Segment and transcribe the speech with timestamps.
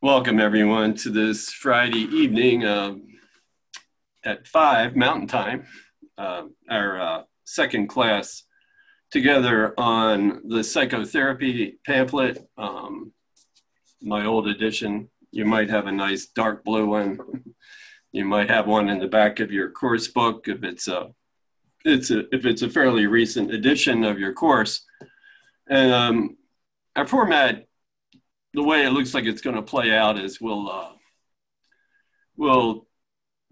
[0.00, 2.94] Welcome, everyone, to this Friday evening uh,
[4.24, 5.66] at 5 Mountain Time,
[6.16, 8.44] uh, our uh, second class
[9.10, 13.10] together on the psychotherapy pamphlet, um,
[14.00, 15.10] my old edition.
[15.32, 17.18] You might have a nice dark blue one.
[18.12, 21.08] You might have one in the back of your course book if it's a,
[21.84, 24.86] it's a if it's a fairly recent edition of your course.
[25.68, 26.36] And um,
[26.94, 27.67] our format
[28.58, 30.90] the way it looks like it's going to play out is we'll uh,
[32.36, 32.88] we'll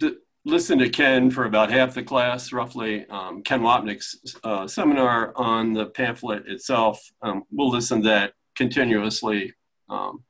[0.00, 3.06] d- listen to Ken for about half the class, roughly.
[3.08, 7.00] Um, Ken Wapnick's uh, seminar on the pamphlet itself.
[7.22, 9.54] Um, we'll listen to that continuously.
[9.88, 10.24] Um,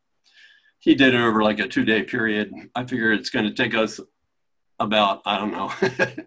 [0.79, 2.53] he did it over like a two-day period.
[2.75, 3.99] I figure it's going to take us
[4.79, 5.73] about I don't know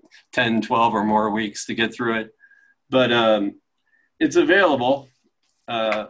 [0.34, 2.31] 10, 12 or more weeks to get through it,
[2.89, 3.61] but um,
[4.20, 5.08] it's available.
[5.67, 6.08] Uh,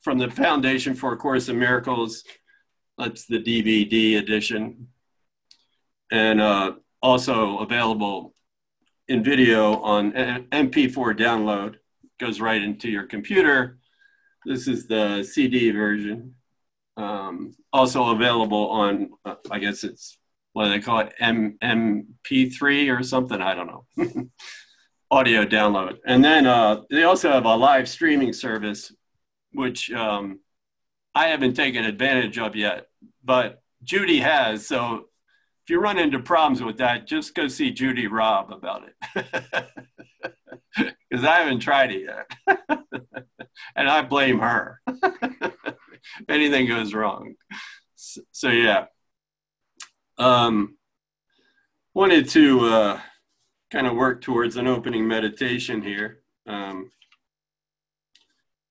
[0.00, 2.24] from the Foundation for a Course in Miracles.
[2.98, 4.88] That's the DVD edition.
[6.10, 8.34] And uh, also available
[9.08, 11.76] in video on MP4 download.
[12.18, 13.78] Goes right into your computer.
[14.44, 16.34] This is the CD version.
[16.96, 20.18] Um, also available on, uh, I guess it's
[20.52, 23.40] what do they call it, M- MP3 or something.
[23.40, 23.84] I don't know.
[25.10, 25.98] Audio download.
[26.06, 28.92] And then uh, they also have a live streaming service
[29.52, 30.40] which um,
[31.14, 32.86] I haven't taken advantage of yet,
[33.24, 34.66] but Judy has.
[34.66, 35.06] So
[35.64, 39.26] if you run into problems with that, just go see Judy Robb about it.
[41.10, 42.58] Because I haven't tried it yet.
[43.74, 44.80] and I blame her
[46.28, 47.34] anything goes wrong.
[47.96, 48.86] So, so yeah.
[50.18, 50.76] Um,
[51.94, 53.00] wanted to uh,
[53.70, 56.22] kind of work towards an opening meditation here.
[56.46, 56.90] Um,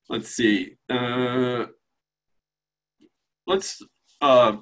[0.10, 0.76] let's see.
[0.90, 1.66] Uh,
[3.48, 3.82] let's
[4.22, 4.58] uh,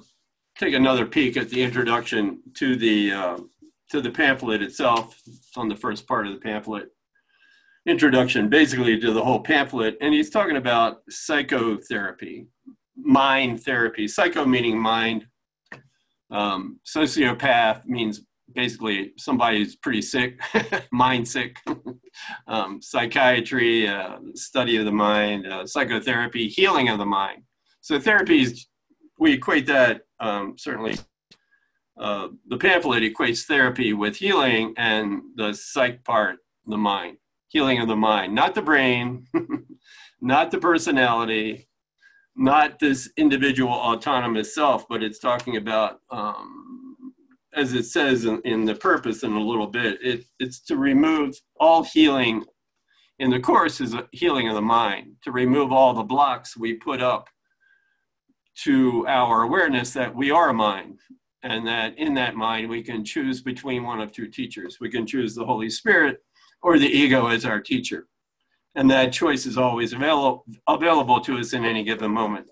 [0.58, 3.38] take another peek at the introduction to the uh,
[3.90, 5.18] to the pamphlet itself.
[5.26, 6.90] It's on the first part of the pamphlet.
[7.86, 12.46] Introduction, basically, to the whole pamphlet, and he's talking about psychotherapy,
[12.96, 14.06] mind therapy.
[14.06, 15.26] Psycho meaning mind.
[16.30, 18.20] Um, sociopath means
[18.54, 20.40] basically somebody's pretty sick,
[20.92, 21.58] mind sick,
[22.46, 27.42] um, psychiatry, uh, study of the mind, uh, psychotherapy, healing of the mind.
[27.80, 28.66] So therapies,
[29.18, 30.96] we equate that um, certainly.
[31.98, 37.16] Uh, the pamphlet equates therapy with healing and the psych part, the mind,
[37.48, 39.26] healing of the mind, not the brain,
[40.20, 41.68] not the personality,
[42.36, 46.67] not this individual autonomous self, but it's talking about um,
[47.54, 51.34] as it says in, in the purpose in a little bit, it, it's to remove
[51.58, 52.44] all healing
[53.18, 56.74] in the course is a healing of the mind, to remove all the blocks we
[56.74, 57.28] put up
[58.62, 60.98] to our awareness that we are a mind
[61.42, 64.78] and that in that mind we can choose between one of two teachers.
[64.80, 66.18] We can choose the Holy Spirit
[66.62, 68.06] or the ego as our teacher.
[68.74, 72.50] And that choice is always available, available to us in any given moment.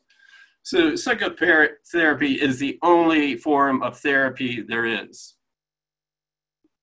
[0.67, 5.37] So psychotherapy is the only form of therapy there is.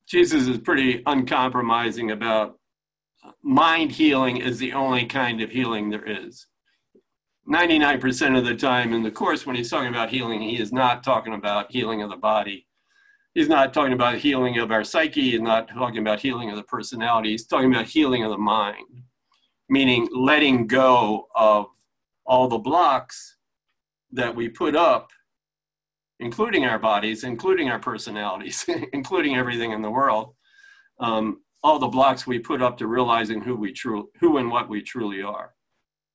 [0.08, 2.60] Jesus is pretty uncompromising about
[3.44, 6.48] mind healing is the only kind of healing there is.
[7.54, 11.04] 99% of the time in the course when he's talking about healing, he is not
[11.04, 12.66] talking about healing of the body.
[13.34, 15.32] He's not talking about healing of our psyche.
[15.32, 17.32] He's not talking about healing of the personality.
[17.32, 19.04] He's talking about healing of the mind,
[19.68, 21.66] meaning letting go of
[22.26, 23.33] all the blocks
[24.14, 25.10] that we put up,
[26.20, 30.36] including our bodies, including our personalities, including everything in the world,
[31.00, 34.70] um, all the blocks we put up to realizing who we true, who and what
[34.70, 35.54] we truly are.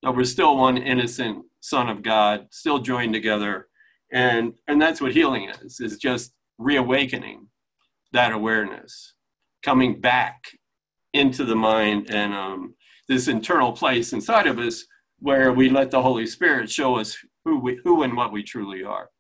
[0.03, 3.67] That we're still one innocent son of God, still joined together,
[4.13, 7.49] and and that's what healing is: is just reawakening
[8.13, 9.15] that awareness,
[9.63, 10.53] coming back
[11.13, 12.75] into the mind and um,
[13.09, 14.85] this internal place inside of us
[15.19, 18.85] where we let the Holy Spirit show us who, we, who and what we truly
[18.85, 19.11] are.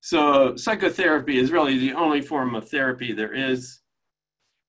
[0.00, 3.80] So, psychotherapy is really the only form of therapy there is.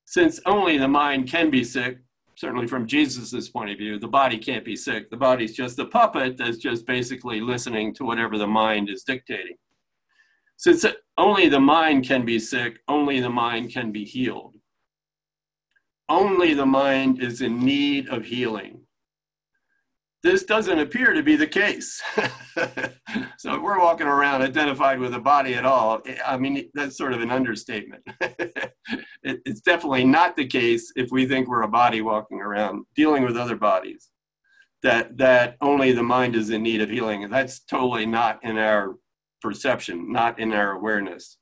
[0.05, 1.99] Since only the mind can be sick,
[2.35, 5.09] certainly from Jesus' point of view, the body can't be sick.
[5.09, 9.57] The body's just a puppet that's just basically listening to whatever the mind is dictating.
[10.55, 10.85] Since
[11.17, 14.55] only the mind can be sick, only the mind can be healed.
[16.09, 18.86] Only the mind is in need of healing
[20.23, 22.01] this doesn't appear to be the case.
[23.37, 27.13] so if we're walking around identified with a body at all, I mean, that's sort
[27.13, 28.03] of an understatement.
[28.21, 28.71] it,
[29.23, 33.37] it's definitely not the case if we think we're a body walking around dealing with
[33.37, 34.09] other bodies,
[34.83, 37.29] that, that only the mind is in need of healing.
[37.29, 38.95] That's totally not in our
[39.41, 41.37] perception, not in our awareness.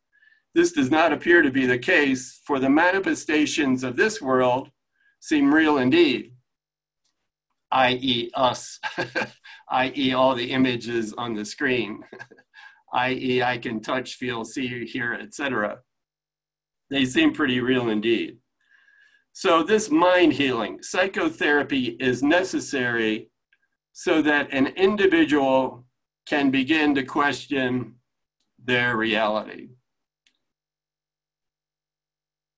[0.53, 4.69] This does not appear to be the case, for the manifestations of this world
[5.19, 6.31] seem real indeed,
[7.75, 8.79] i.e., us,
[9.69, 12.01] i.e., all the images on the screen,
[12.93, 15.79] i.e., I can touch, feel, see, hear, etc.
[16.89, 18.37] They seem pretty real indeed.
[19.33, 23.29] So, this mind healing, psychotherapy is necessary
[23.91, 25.85] so that an individual
[26.25, 27.95] can begin to question
[28.63, 29.69] their reality.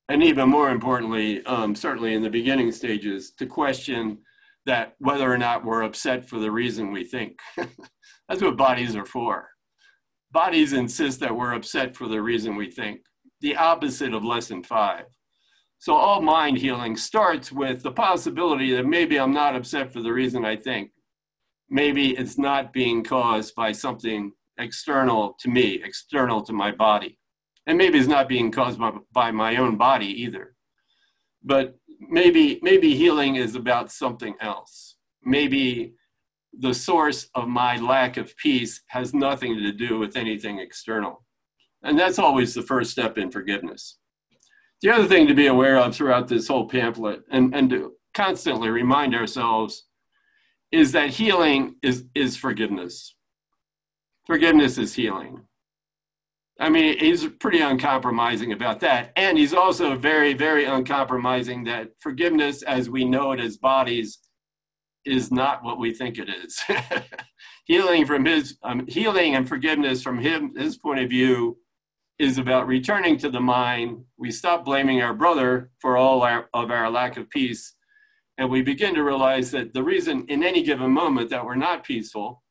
[0.09, 4.19] And even more importantly, um, certainly in the beginning stages, to question
[4.67, 7.39] that whether or not we're upset for the reason we think.
[8.29, 9.47] That's what bodies are for.
[10.31, 12.99] Bodies insist that we're upset for the reason we think,
[13.39, 15.05] the opposite of lesson five.
[15.79, 20.11] So, all mind healing starts with the possibility that maybe I'm not upset for the
[20.11, 20.91] reason I think.
[21.69, 27.19] Maybe it's not being caused by something external to me, external to my body.
[27.67, 30.55] And maybe it's not being caused by, by my own body either.
[31.43, 34.97] But maybe maybe healing is about something else.
[35.23, 35.93] Maybe
[36.57, 41.23] the source of my lack of peace has nothing to do with anything external.
[41.83, 43.97] And that's always the first step in forgiveness.
[44.81, 48.69] The other thing to be aware of throughout this whole pamphlet and, and to constantly
[48.69, 49.85] remind ourselves
[50.71, 53.15] is that healing is, is forgiveness.
[54.25, 55.46] Forgiveness is healing.
[56.59, 59.11] I mean, he's pretty uncompromising about that.
[59.15, 64.19] And he's also very, very uncompromising that forgiveness, as we know it as bodies,
[65.05, 66.61] is not what we think it is.
[67.65, 71.57] healing from his um, healing and forgiveness from him, his point of view,
[72.17, 74.03] is about returning to the mind.
[74.17, 77.75] We stop blaming our brother for all our, of our lack of peace,
[78.37, 81.83] and we begin to realize that the reason in any given moment that we're not
[81.83, 82.43] peaceful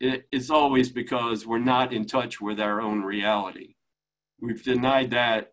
[0.00, 3.74] it's always because we're not in touch with our own reality.
[4.40, 5.52] We've denied that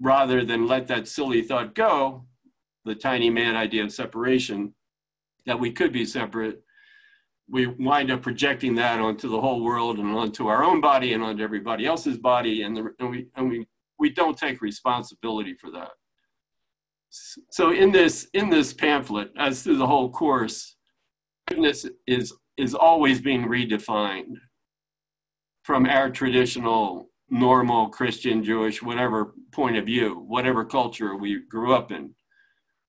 [0.00, 2.26] rather than let that silly thought go,
[2.84, 4.74] the tiny mad idea of separation,
[5.46, 6.62] that we could be separate.
[7.48, 11.22] We wind up projecting that onto the whole world and onto our own body and
[11.22, 13.66] onto everybody else's body, and, the, and we and we
[13.98, 15.90] we don't take responsibility for that.
[17.50, 20.76] So in this in this pamphlet, as through the whole course,
[21.46, 24.36] goodness is is always being redefined
[25.64, 31.90] from our traditional, normal Christian, Jewish, whatever point of view, whatever culture we grew up
[31.90, 32.14] in.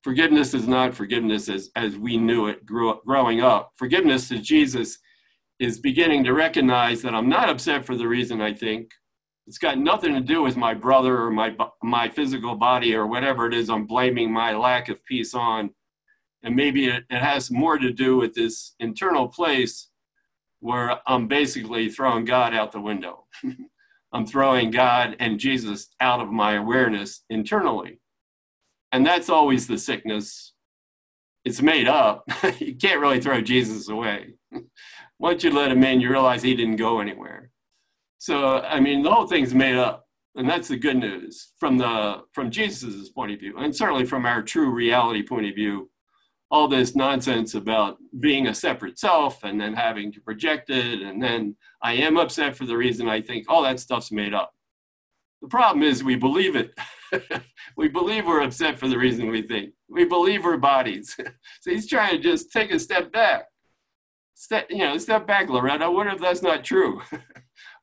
[0.03, 3.71] Forgiveness is not forgiveness as, as we knew it grew up, growing up.
[3.75, 4.99] Forgiveness to Jesus
[5.59, 8.91] is beginning to recognize that I'm not upset for the reason I think.
[9.47, 13.47] It's got nothing to do with my brother or my, my physical body or whatever
[13.47, 15.71] it is I'm blaming my lack of peace on
[16.43, 19.89] and maybe it, it has more to do with this internal place
[20.59, 23.25] where I'm basically throwing God out the window.
[24.13, 27.99] I'm throwing God and Jesus out of my awareness internally.
[28.91, 30.53] And that's always the sickness.
[31.43, 32.23] It's made up.
[32.59, 34.35] you can't really throw Jesus away.
[35.19, 37.51] Once you let him in, you realize he didn't go anywhere.
[38.17, 40.07] So, I mean, the whole thing's made up.
[40.35, 44.23] And that's the good news from the from Jesus' point of view, and certainly from
[44.27, 45.89] our true reality point of view
[46.49, 51.21] all this nonsense about being a separate self and then having to project it and
[51.21, 54.53] then i am upset for the reason i think all that stuff's made up.
[55.41, 56.73] The problem is we believe it.
[57.77, 59.73] We believe we're upset for the reason we think.
[59.87, 61.15] We believe we're bodies.
[61.61, 63.45] So he's trying to just take a step back.
[64.33, 65.89] Step you know step back loretta.
[65.89, 67.01] What if that's not true?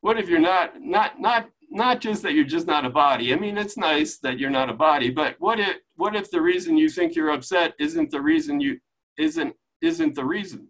[0.01, 3.33] What if you're not not not not just that you're just not a body.
[3.33, 6.41] I mean, it's nice that you're not a body, but what if what if the
[6.41, 8.79] reason you think you're upset isn't the reason you
[9.19, 10.69] isn't isn't the reason?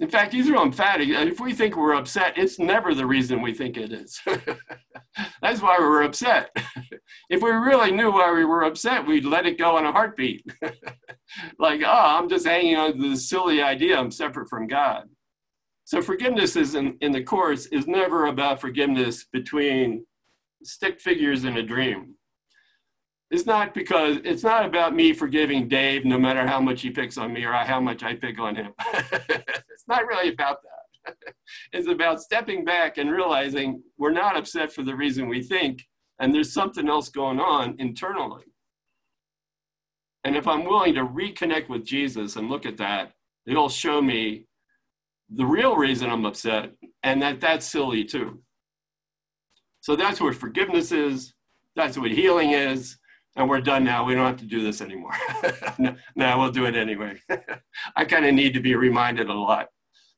[0.00, 1.08] In fact, these are emphatic.
[1.08, 4.20] If we think we're upset, it's never the reason we think it is.
[5.42, 6.50] That's why we're upset.
[7.30, 10.46] if we really knew why we were upset, we'd let it go in a heartbeat.
[11.58, 15.08] like, oh, I'm just hanging on to this silly idea I'm separate from God.
[15.88, 20.04] So forgiveness is in, in the course is never about forgiveness between
[20.62, 22.16] stick figures in a dream.
[23.30, 27.16] It's not because it's not about me forgiving Dave no matter how much he picks
[27.16, 28.74] on me or how much I pick on him.
[28.92, 31.16] it's not really about that.
[31.72, 35.86] it's about stepping back and realizing we're not upset for the reason we think,
[36.18, 38.44] and there's something else going on internally.
[40.22, 43.12] And if I'm willing to reconnect with Jesus and look at that,
[43.46, 44.47] it'll show me
[45.30, 48.42] the real reason I'm upset, and that that's silly too.
[49.80, 51.34] So that's what forgiveness is.
[51.76, 52.98] That's what healing is.
[53.36, 54.04] And we're done now.
[54.04, 55.12] We don't have to do this anymore.
[55.78, 57.20] no, no, we'll do it anyway.
[57.96, 59.68] I kind of need to be reminded a lot.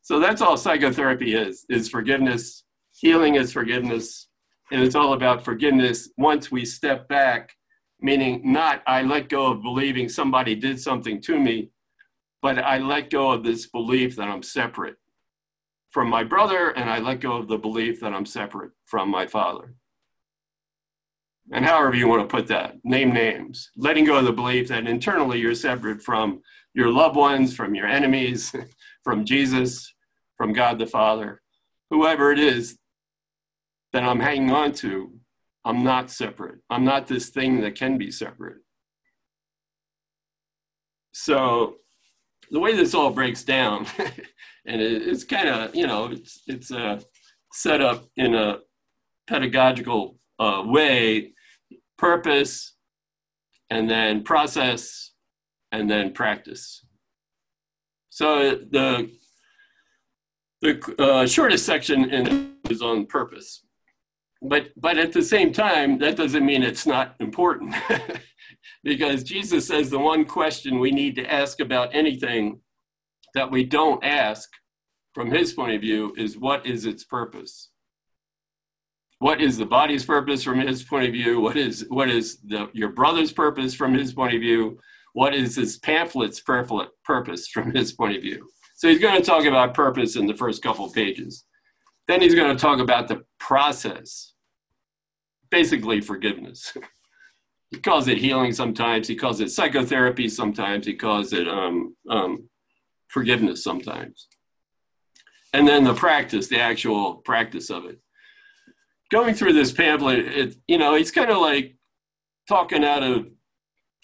[0.01, 2.65] So that's all psychotherapy is, is forgiveness.
[2.93, 4.29] Healing is forgiveness.
[4.73, 7.53] And it's all about forgiveness once we step back,
[8.01, 11.71] meaning not I let go of believing somebody did something to me,
[12.43, 14.97] but I let go of this belief that I'm separate
[15.91, 19.27] from my brother and I let go of the belief that I'm separate from my
[19.27, 19.75] father.
[21.53, 24.87] And however you want to put that, name names, letting go of the belief that
[24.87, 26.43] internally you're separate from
[26.75, 28.55] your loved ones, from your enemies,
[29.05, 29.93] from Jesus,
[30.37, 31.43] from God the Father,
[31.91, 32.79] whoever it is
[33.93, 35.13] that I'm hanging on to,
[35.65, 36.61] I'm not separate.
[36.71, 38.59] I'm not this thing that can be separate.
[41.13, 41.80] So
[42.51, 43.87] the way this all breaks down,
[44.67, 47.01] and it's kind of, you know, it's, it's uh,
[47.53, 48.59] set up in a
[49.27, 51.33] pedagogical uh, way,
[51.99, 52.75] purpose,
[53.71, 55.13] and then process,
[55.71, 56.85] and then practice.
[58.11, 59.11] So the
[60.63, 63.65] the uh, shortest section in, is on purpose,
[64.43, 67.75] but but at the same time, that doesn't mean it's not important,
[68.85, 72.61] because Jesus says the one question we need to ask about anything
[73.35, 74.49] that we don't ask
[75.13, 77.71] from his point of view is what is its purpose?
[79.19, 81.41] What is the body's purpose from his point of view?
[81.41, 84.79] What is what is the your brother's purpose from his point of view?
[85.13, 88.49] What is this pamphlet's purpose from his point of view?
[88.77, 91.45] So he's going to talk about purpose in the first couple pages.
[92.09, 94.35] Then he's going to talk about the process.
[95.51, 96.73] Basically forgiveness.
[97.71, 99.09] He calls it healing sometimes.
[99.09, 100.87] He calls it psychotherapy sometimes.
[100.87, 102.49] He calls it um, um,
[103.09, 104.29] forgiveness sometimes.
[105.53, 107.99] And then the practice the actual practice of it.
[109.11, 111.77] Going through this pamphlet, it, you know, he's kind of like
[112.49, 113.27] talking out of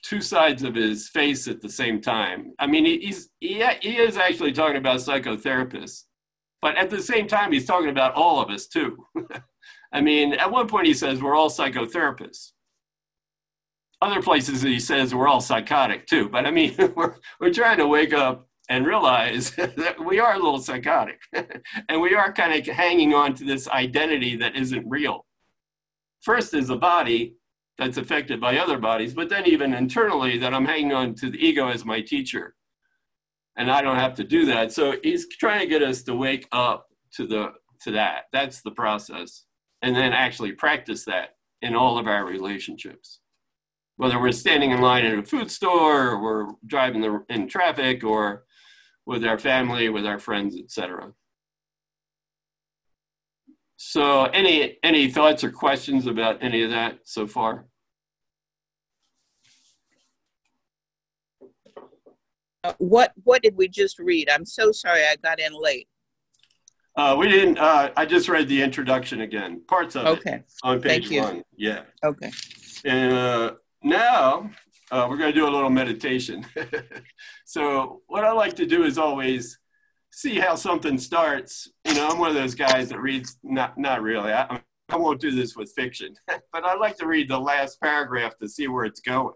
[0.02, 2.52] two sides of his face at the same time.
[2.58, 6.04] I mean, he's he, he is actually talking about psychotherapists,
[6.66, 9.06] but at the same time, he's talking about all of us too.
[9.92, 12.50] I mean, at one point he says we're all psychotherapists.
[14.02, 16.28] Other places he says we're all psychotic too.
[16.28, 20.40] But I mean, we're we're trying to wake up and realize that we are a
[20.40, 21.20] little psychotic
[21.88, 25.24] and we are kind of hanging on to this identity that isn't real.
[26.22, 27.36] First is the body
[27.78, 31.38] that's affected by other bodies, but then even internally that I'm hanging on to the
[31.38, 32.55] ego as my teacher.
[33.56, 34.72] And I don't have to do that.
[34.72, 38.24] So he's trying to get us to wake up to the to that.
[38.32, 39.44] That's the process.
[39.82, 43.20] And then actually practice that in all of our relationships.
[43.96, 48.04] Whether we're standing in line at a food store or we're driving the, in traffic
[48.04, 48.44] or
[49.06, 51.12] with our family, with our friends, etc.
[53.78, 57.66] So, any any thoughts or questions about any of that so far?
[62.78, 64.30] What what did we just read?
[64.30, 65.88] I'm so sorry I got in late.
[66.96, 67.58] Uh, we didn't.
[67.58, 70.36] Uh, I just read the introduction again, parts of okay.
[70.36, 71.42] it on page one.
[71.56, 71.82] Yeah.
[72.02, 72.30] Okay.
[72.84, 74.50] And uh, now
[74.90, 76.46] uh, we're going to do a little meditation.
[77.44, 79.58] so, what I like to do is always
[80.10, 81.70] see how something starts.
[81.84, 85.20] You know, I'm one of those guys that reads, not, not really, I, I won't
[85.20, 88.84] do this with fiction, but I like to read the last paragraph to see where
[88.84, 89.34] it's going.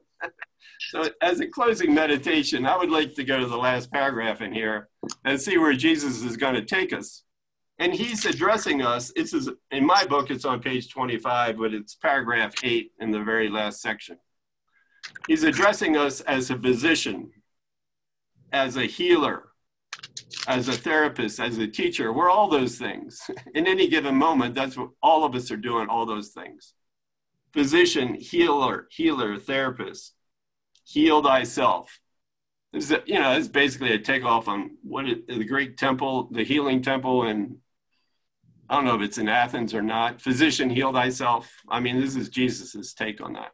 [0.91, 4.53] So, as a closing meditation, I would like to go to the last paragraph in
[4.53, 4.89] here
[5.25, 7.23] and see where Jesus is going to take us.
[7.79, 9.13] And he's addressing us.
[9.17, 9.35] It's
[9.71, 13.81] in my book, it's on page 25, but it's paragraph eight in the very last
[13.81, 14.19] section.
[15.27, 17.31] He's addressing us as a physician,
[18.53, 19.45] as a healer,
[20.47, 22.13] as a therapist, as a teacher.
[22.13, 23.31] We're all those things.
[23.55, 26.75] In any given moment, that's what all of us are doing, all those things.
[27.53, 30.15] Physician, healer, healer, therapist.
[30.91, 32.01] Heal thyself.
[32.73, 36.43] This is, you know, it's basically a takeoff on what it, the Greek temple, the
[36.43, 37.59] healing temple, and
[38.69, 40.21] I don't know if it's in Athens or not.
[40.21, 41.49] Physician, heal thyself.
[41.69, 43.53] I mean, this is Jesus's take on that.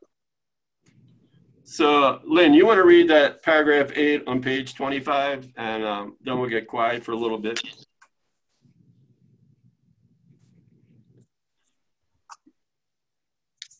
[1.64, 6.38] So, Lynn, you want to read that paragraph eight on page 25, and um, then
[6.38, 7.60] we'll get quiet for a little bit.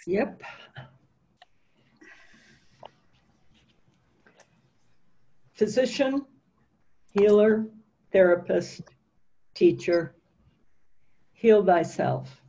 [0.07, 0.43] Yep.
[5.57, 6.27] Physician,
[7.13, 7.67] healer,
[8.13, 8.83] therapist,
[9.55, 10.15] teacher,
[11.33, 12.43] heal thyself.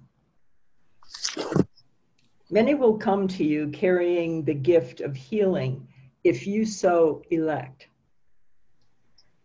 [2.50, 5.88] Many will come to you carrying the gift of healing
[6.26, 7.88] if you so elect.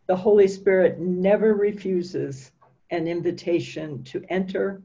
[0.09, 2.51] The Holy Spirit never refuses
[2.91, 4.83] an invitation to enter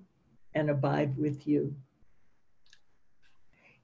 [0.53, 1.75] and abide with you.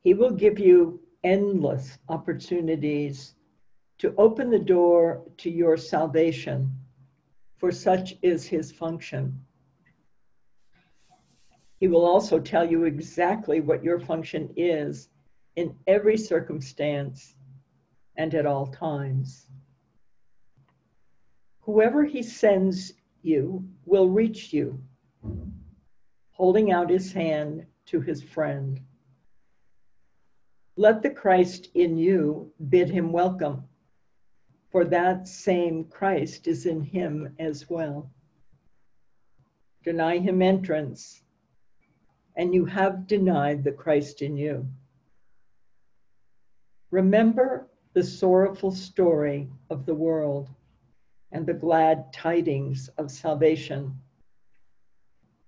[0.01, 3.33] He will give you endless opportunities
[4.03, 6.69] to open the door to your salvation
[7.55, 9.33] for such is his function.
[11.79, 15.07] He will also tell you exactly what your function is
[15.55, 17.33] in every circumstance
[18.17, 19.47] and at all times.
[21.61, 22.91] Whoever he sends
[23.21, 24.83] you will reach you,
[26.31, 28.81] holding out his hand to his friend.
[30.75, 33.63] Let the Christ in you bid him welcome,
[34.73, 38.09] for that same Christ is in him as well.
[39.83, 41.21] Deny him entrance,
[42.35, 44.67] and you have denied the Christ in you.
[46.89, 50.49] Remember the sorrowful story of the world
[51.31, 53.93] and the glad tidings of salvation.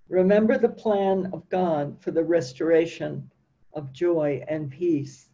[0.07, 3.31] Remember the plan of God for the restoration
[3.73, 5.29] of joy and peace.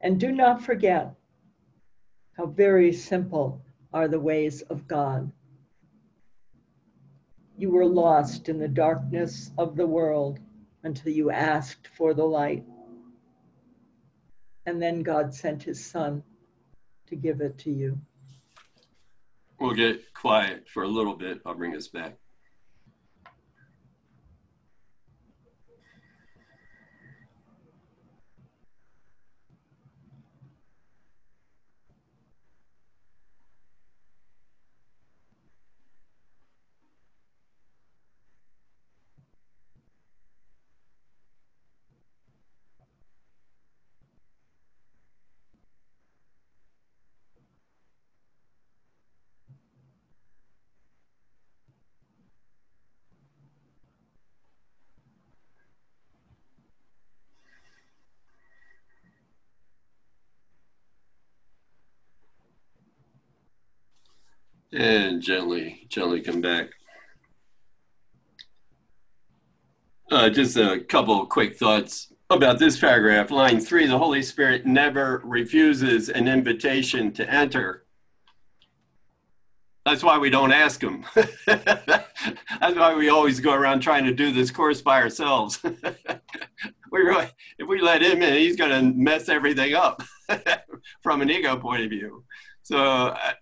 [0.00, 1.14] And do not forget
[2.36, 3.62] how very simple
[3.92, 5.30] are the ways of God.
[7.56, 10.40] You were lost in the darkness of the world
[10.82, 12.64] until you asked for the light.
[14.66, 16.22] And then God sent his son
[17.06, 18.00] to give it to you.
[19.60, 21.40] We'll get quiet for a little bit.
[21.44, 22.16] I'll bring us back.
[64.72, 66.70] And gently, gently come back.
[70.10, 73.30] Uh, just a couple quick thoughts about this paragraph.
[73.30, 77.84] Line three the Holy Spirit never refuses an invitation to enter.
[79.84, 81.04] That's why we don't ask him.
[81.46, 85.60] That's why we always go around trying to do this course by ourselves.
[86.92, 90.02] we really, if we let him in, he's going to mess everything up
[91.02, 92.24] from an ego point of view.
[92.62, 93.32] So, uh,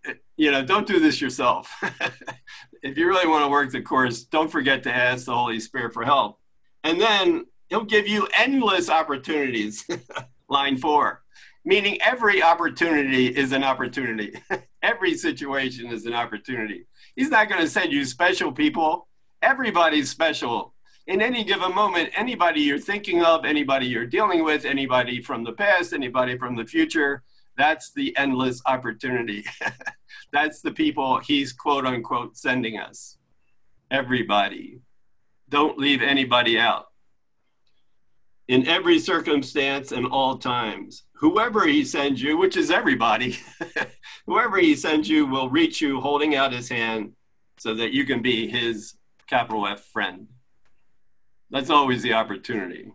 [0.41, 1.71] you know, don't do this yourself.
[2.83, 5.93] if you really want to work the course, don't forget to ask the Holy Spirit
[5.93, 6.39] for help.
[6.83, 9.87] And then he'll give you endless opportunities.
[10.49, 11.21] Line four,
[11.63, 14.33] meaning every opportunity is an opportunity.
[14.83, 16.87] every situation is an opportunity.
[17.17, 19.09] He's not going to send you special people.
[19.43, 20.73] Everybody's special.
[21.07, 25.53] In any given moment, anybody you're thinking of, anybody you're dealing with, anybody from the
[25.53, 27.25] past, anybody from the future,
[27.59, 29.45] that's the endless opportunity.
[30.33, 33.19] That's the people he's quote unquote sending us.
[33.91, 34.81] Everybody.
[35.49, 36.87] Don't leave anybody out.
[38.47, 43.39] In every circumstance and all times, whoever he sends you, which is everybody,
[44.27, 47.13] whoever he sends you will reach you holding out his hand
[47.59, 48.95] so that you can be his
[49.27, 50.29] capital F friend.
[51.51, 52.93] That's always the opportunity.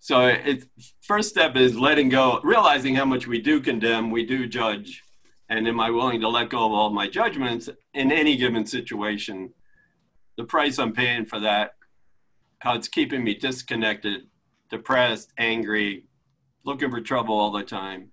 [0.00, 0.66] So it's
[1.02, 5.02] first step is letting go, realizing how much we do condemn, we do judge,
[5.48, 9.54] and am I willing to let go of all my judgments in any given situation?
[10.36, 11.72] The price I'm paying for that,
[12.60, 14.22] how it's keeping me disconnected,
[14.70, 16.04] depressed, angry,
[16.64, 18.10] looking for trouble all the time.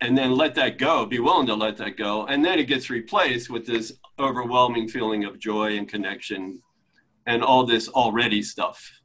[0.00, 2.26] And then let that go, be willing to let that go.
[2.26, 6.62] And then it gets replaced with this overwhelming feeling of joy and connection
[7.26, 9.00] and all this already stuff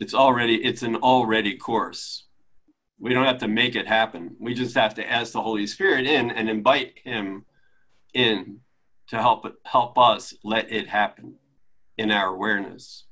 [0.00, 2.26] it's already it's an already course
[2.98, 4.36] we don't have to make it happen.
[4.38, 7.44] We just have to ask the holy spirit in and invite him
[8.12, 8.60] in
[9.08, 11.34] to help help us let it happen
[11.98, 13.04] in our awareness.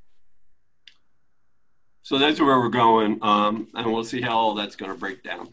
[2.02, 5.22] So that's where we're going um, and we'll see how all that's going to break
[5.22, 5.48] down.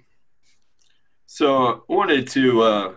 [1.25, 2.93] So i wanted to uh,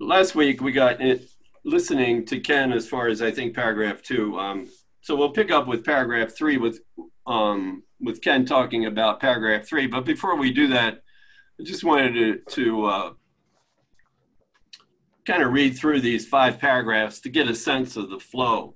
[0.00, 1.28] last week we got it
[1.64, 4.38] listening to ken as far as i think paragraph two.
[4.38, 4.68] Um,
[5.00, 6.80] so we'll pick up with paragraph three with
[7.26, 9.86] um, with Ken talking about paragraph three.
[9.86, 11.02] But before we do that,
[11.60, 13.10] I just wanted to, to uh,
[15.26, 18.74] kind of read through these five paragraphs to get a sense of the flow.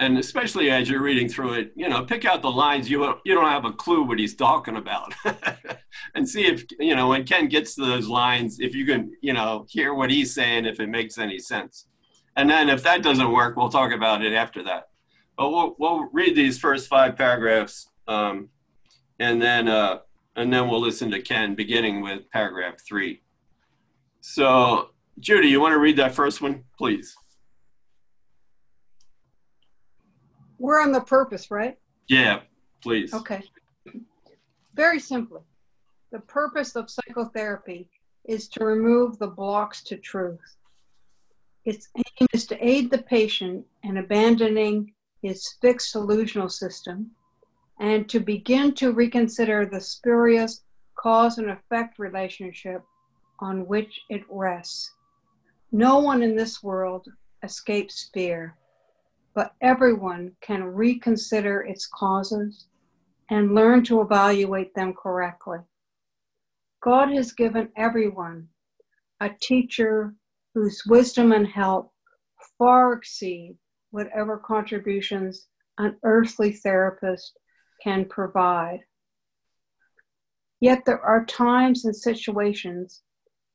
[0.00, 3.34] And especially as you're reading through it, you know, pick out the lines you you
[3.34, 5.12] don't have a clue what he's talking about,
[6.14, 9.32] and see if you know when Ken gets to those lines, if you can you
[9.32, 11.88] know hear what he's saying, if it makes any sense.
[12.38, 14.84] And then if that doesn't work, we'll talk about it after that.
[15.36, 18.48] But we'll, we'll read these first five paragraphs, um,
[19.20, 19.98] and then uh,
[20.34, 23.22] and then we'll listen to Ken, beginning with paragraph three.
[24.20, 24.90] So,
[25.20, 27.14] Judy, you want to read that first one, please?
[30.58, 31.76] We're on the purpose, right?
[32.08, 32.40] Yeah,
[32.82, 33.14] please.
[33.14, 33.42] Okay.
[34.74, 35.40] Very simply,
[36.10, 37.88] the purpose of psychotherapy
[38.24, 40.56] is to remove the blocks to truth.
[41.64, 44.92] Its aim is to aid the patient in abandoning
[45.22, 47.10] his fixed delusional system
[47.78, 50.62] and to begin to reconsider the spurious
[50.96, 52.82] cause and effect relationship
[53.40, 54.92] on which it rests.
[55.70, 57.06] No one in this world
[57.42, 58.56] escapes fear,
[59.34, 62.66] but everyone can reconsider its causes
[63.30, 65.58] and learn to evaluate them correctly.
[66.82, 68.48] God has given everyone
[69.20, 70.14] a teacher
[70.54, 71.92] whose wisdom and help
[72.56, 73.56] far exceed
[73.90, 75.46] whatever contributions
[75.78, 77.38] an earthly therapist
[77.82, 78.80] can provide.
[80.60, 83.02] Yet there are times and situations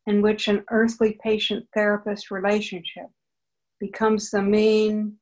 [0.07, 3.07] in which an earthly patient therapist relationship
[3.79, 5.17] becomes the main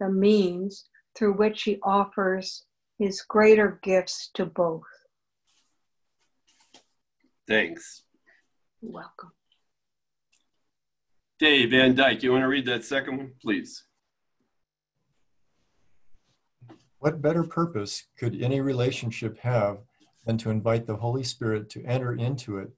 [0.00, 2.64] the means through which he offers
[2.98, 4.82] his greater gifts to both.
[7.46, 8.02] Thanks.
[8.80, 9.32] You're welcome.
[11.38, 13.84] Dave Van Dyke, you want to read that second one, please?
[17.00, 19.78] What better purpose could any relationship have
[20.26, 22.72] than to invite the Holy Spirit to enter into it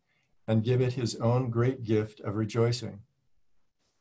[0.46, 3.00] and give it his own great gift of rejoicing?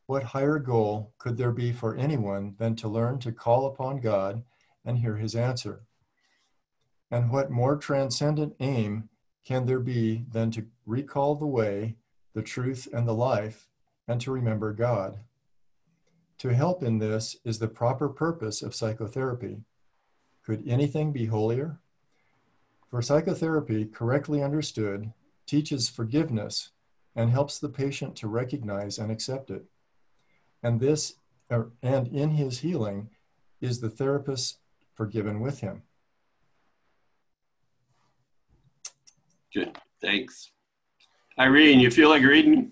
[0.06, 4.44] What higher goal could there be for anyone than to learn to call upon God
[4.86, 5.86] and hear his answer?
[7.10, 9.10] And what more transcendent aim
[9.44, 11.98] can there be than to recall the way,
[12.36, 13.70] the truth, and the life,
[14.08, 15.22] and to remember God?
[16.38, 19.64] To help in this is the proper purpose of psychotherapy.
[20.46, 21.80] Could anything be holier?
[22.90, 25.14] For psychotherapy, correctly understood,
[25.46, 26.72] teaches forgiveness
[27.16, 29.66] and helps the patient to recognize and accept it.
[30.64, 31.16] And this,
[31.52, 33.10] er, and in his healing,
[33.60, 34.58] is the therapist
[34.94, 35.84] forgiven with him.
[39.54, 39.78] Good.
[40.02, 40.52] Thanks.
[41.38, 42.72] Irene, you feel like reading?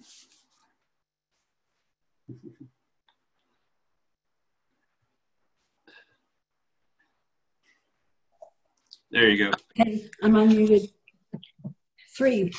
[9.12, 9.52] There you go.
[9.80, 10.92] Okay, I'm unmuted.
[12.16, 12.52] Three,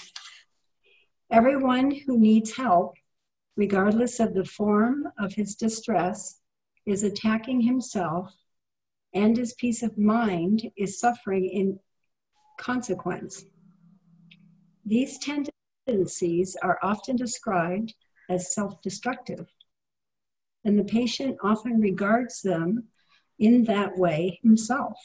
[1.31, 2.97] everyone who needs help,
[3.57, 6.41] regardless of the form of his distress,
[6.87, 8.35] is attacking himself
[9.15, 11.79] and his peace of mind is suffering in
[12.59, 13.45] consequence.
[14.85, 17.95] These tendencies are often described
[18.29, 19.47] as self destructive,
[20.65, 22.89] and the patient often regards them
[23.39, 24.97] in that way himself.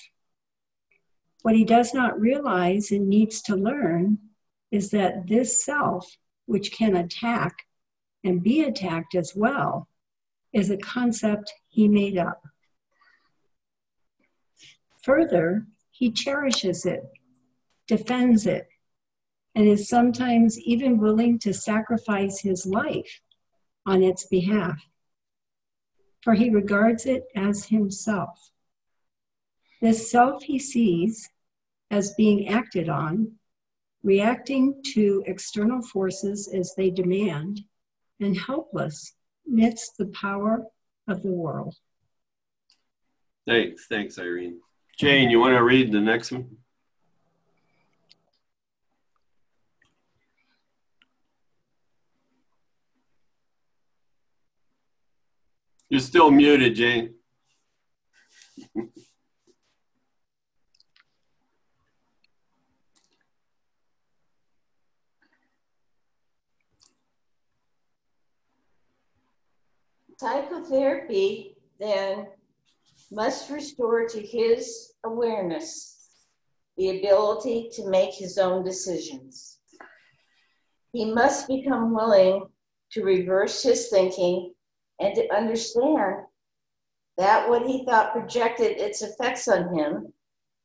[1.46, 4.18] What he does not realize and needs to learn
[4.72, 7.68] is that this self, which can attack
[8.24, 9.88] and be attacked as well,
[10.54, 12.42] is a concept he made up.
[15.04, 17.04] Further, he cherishes it,
[17.88, 18.68] defends it,
[19.54, 23.22] and is sometimes even willing to sacrifice his life
[23.86, 24.82] on its behalf,
[26.24, 28.50] for he regards it as himself.
[29.80, 31.30] This self he sees
[31.92, 33.32] as being acted on,
[34.04, 37.62] reacting to external forces as they demand,
[38.20, 39.16] and helpless
[39.48, 40.66] amidst the power
[41.08, 41.76] of the world.
[43.48, 43.86] Thanks.
[43.88, 44.60] Thanks, Irene.
[44.98, 46.58] Jane, you want to read the next one?
[55.90, 57.14] You're still muted, Jane.
[70.18, 72.28] Psychotherapy then
[73.12, 76.10] must restore to his awareness
[76.78, 79.60] the ability to make his own decisions.
[80.94, 82.46] He must become willing
[82.92, 84.54] to reverse his thinking
[85.00, 86.26] and to understand
[87.18, 90.14] that what he thought projected its effects on him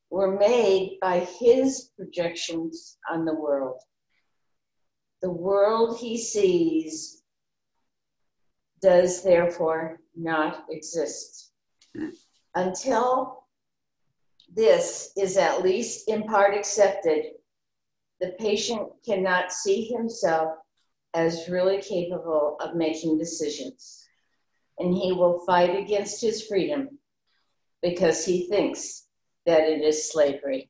[0.09, 3.79] were made by his projections on the world.
[5.21, 7.20] The world he sees
[8.81, 11.51] does therefore not exist.
[12.55, 13.43] Until
[14.53, 17.25] this is at least in part accepted,
[18.19, 20.57] the patient cannot see himself
[21.13, 24.05] as really capable of making decisions.
[24.79, 26.97] And he will fight against his freedom
[27.81, 29.07] because he thinks
[29.45, 30.69] that it is slavery.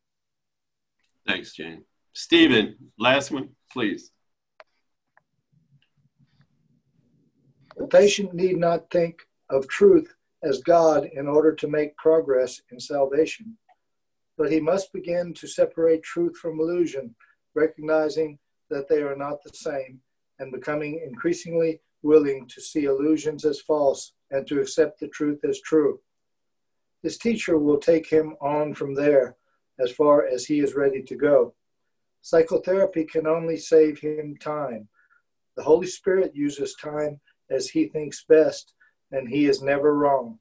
[1.27, 1.83] Thanks, Jane.
[2.13, 4.11] Stephen, last one, please.
[7.87, 10.13] Patient need not think of truth
[10.43, 13.57] as God in order to make progress in salvation,
[14.37, 17.15] but he must begin to separate truth from illusion,
[17.53, 18.39] recognizing
[18.69, 19.99] that they are not the same,
[20.39, 25.61] and becoming increasingly willing to see illusions as false and to accept the truth as
[25.61, 25.99] true.
[27.03, 29.35] His teacher will take him on from there
[29.79, 31.53] as far as he is ready to go.
[32.21, 34.87] Psychotherapy can only save him time.
[35.57, 37.19] The Holy Spirit uses time
[37.51, 38.73] as he thinks best,
[39.11, 40.39] and he is never wrong.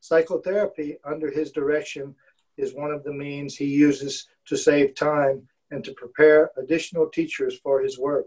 [0.00, 2.14] Psychotherapy, under his direction,
[2.56, 7.58] is one of the means he uses to save time and to prepare additional teachers
[7.58, 8.26] for his work.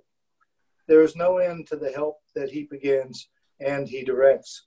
[0.87, 4.63] There is no end to the help that he begins and he directs.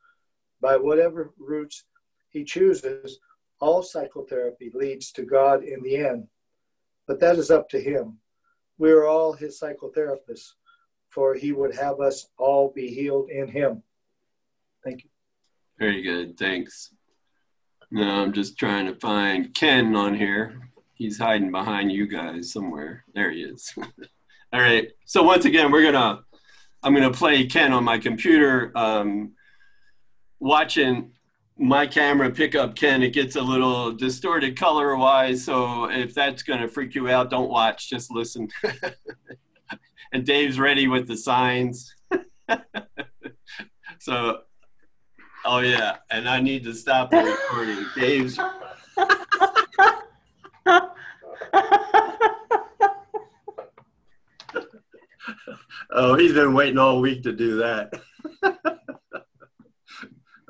[0.60, 1.84] By whatever routes
[2.30, 3.18] he chooses,
[3.60, 6.28] all psychotherapy leads to God in the end.
[7.06, 8.18] But that is up to him.
[8.78, 10.52] We are all his psychotherapists,
[11.16, 13.82] for he would have us all be healed in him.
[14.84, 15.10] Thank you.
[15.78, 16.36] Very good.
[16.36, 16.90] Thanks.
[17.90, 20.70] No, I'm just trying to find Ken on here.
[20.92, 23.04] He's hiding behind you guys somewhere.
[23.14, 23.72] There he is.
[24.52, 24.90] All right.
[25.06, 26.20] So once again, we're gonna
[26.82, 28.70] I'm gonna play Ken on my computer.
[28.74, 29.32] Um,
[30.38, 31.12] watching
[31.56, 35.44] my camera pick up Ken, it gets a little distorted color wise.
[35.44, 37.88] So if that's gonna freak you out, don't watch.
[37.88, 38.48] Just listen.
[40.16, 41.94] and Dave's ready with the signs.
[43.98, 44.40] so
[45.44, 47.84] Oh yeah, and I need to stop the recording.
[47.94, 48.36] Dave's.
[55.92, 57.92] oh, he's been waiting all week to do that.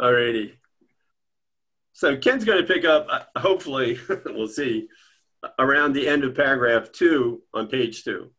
[0.01, 0.53] Alrighty.
[1.93, 4.89] So Ken's going to pick up, uh, hopefully, we'll see,
[5.59, 8.31] around the end of paragraph two on page two.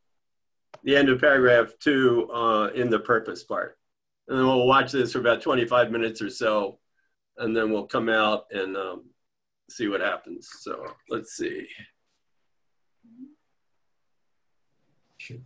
[0.87, 3.77] The end of paragraph two uh, in the purpose part
[4.27, 6.79] and then we'll watch this for about 25 minutes or so,
[7.37, 9.05] and then we'll come out and um,
[9.69, 10.49] see what happens.
[10.59, 11.67] So let's see.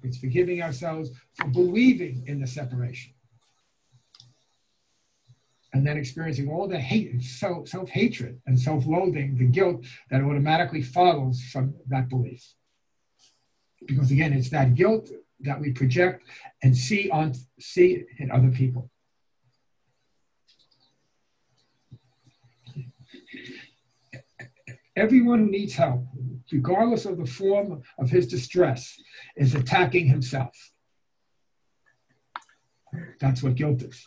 [0.04, 3.14] It's forgiving ourselves for believing in the separation.
[5.74, 10.22] And then experiencing all the hate, and self hatred, and self loathing, the guilt that
[10.22, 12.46] automatically follows from that belief.
[13.88, 15.10] Because again, it's that guilt
[15.44, 16.24] that we project
[16.64, 18.90] and see on see in other people.
[24.96, 26.06] Everyone who needs help,
[26.52, 29.00] regardless of the form of his distress,
[29.36, 30.72] is attacking himself.
[33.20, 34.06] That's what guilt is.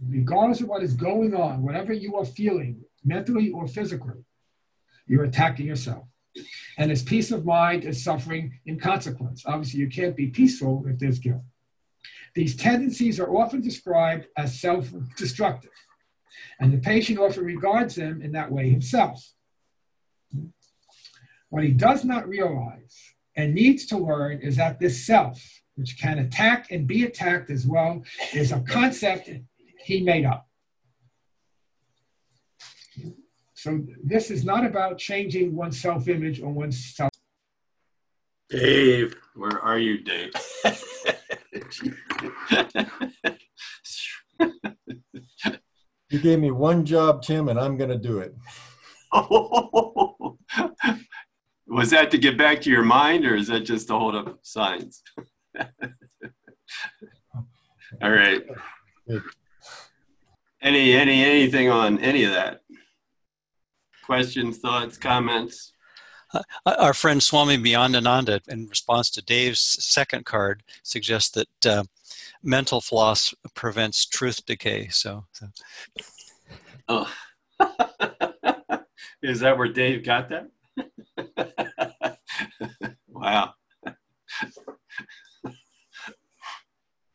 [0.00, 4.24] Regardless of what is going on, whatever you are feeling, mentally or physically,
[5.06, 6.04] you're attacking yourself
[6.78, 9.44] and his peace of mind is suffering in consequence.
[9.46, 11.42] Obviously, you can't be peaceful if there's guilt.
[12.34, 15.70] These tendencies are often described as self destructive,
[16.60, 19.22] and the patient often regards them in that way himself.
[21.50, 22.98] What he does not realize
[23.36, 25.42] and needs to learn is that this self,
[25.74, 29.28] which can attack and be attacked as well, is a concept
[29.84, 30.48] he made up.
[33.62, 37.12] So this is not about changing one's self-image or one's self.
[38.50, 40.32] Dave, where are you, Dave?
[46.10, 48.34] you gave me one job, Tim, and I'm going to do it.
[51.68, 54.40] Was that to get back to your mind, or is that just to hold up
[54.42, 55.04] signs?
[58.02, 58.42] All right.
[60.60, 62.61] Any any anything on any of that?
[64.02, 65.72] Questions, thoughts, comments?
[66.34, 71.84] Uh, our friend Swami Beyondananda, in response to Dave's second card, suggests that uh,
[72.42, 74.88] mental floss prevents truth decay.
[74.88, 75.48] So, so.
[76.88, 77.12] oh,
[79.22, 80.48] is that where Dave got that?
[83.08, 83.52] wow,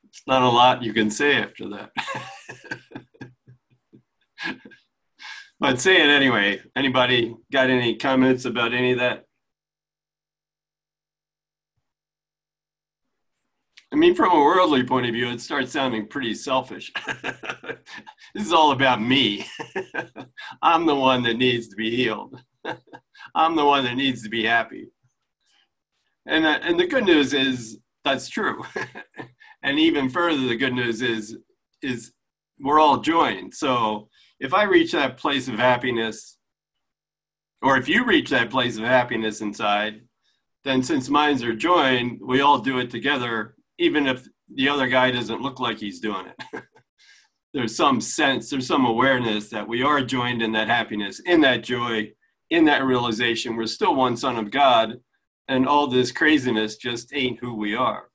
[0.04, 1.92] it's not a lot you can say after that.
[5.60, 6.62] but say it anyway.
[6.76, 9.26] Anybody got any comments about any of that?
[13.92, 16.92] I mean, from a worldly point of view, it starts sounding pretty selfish.
[17.24, 19.46] this is all about me.
[20.62, 22.40] I'm the one that needs to be healed.
[23.36, 24.90] I'm the one that needs to be happy.
[26.26, 28.64] And, uh, and the good news is that's true.
[29.64, 31.38] and even further, the good news is,
[31.82, 32.12] is
[32.60, 33.54] we're all joined.
[33.54, 36.38] So if I reach that place of happiness,
[37.62, 40.02] or if you reach that place of happiness inside,
[40.64, 45.12] then since minds are joined, we all do it together, even if the other guy
[45.12, 46.64] doesn't look like he's doing it.
[47.54, 51.64] there's some sense, there's some awareness that we are joined in that happiness, in that
[51.64, 52.12] joy,
[52.50, 53.56] in that realization.
[53.56, 55.00] We're still one son of God,
[55.48, 58.10] and all this craziness just ain't who we are.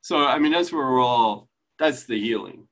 [0.00, 2.68] So, I mean, that's where we're all, that's the healing.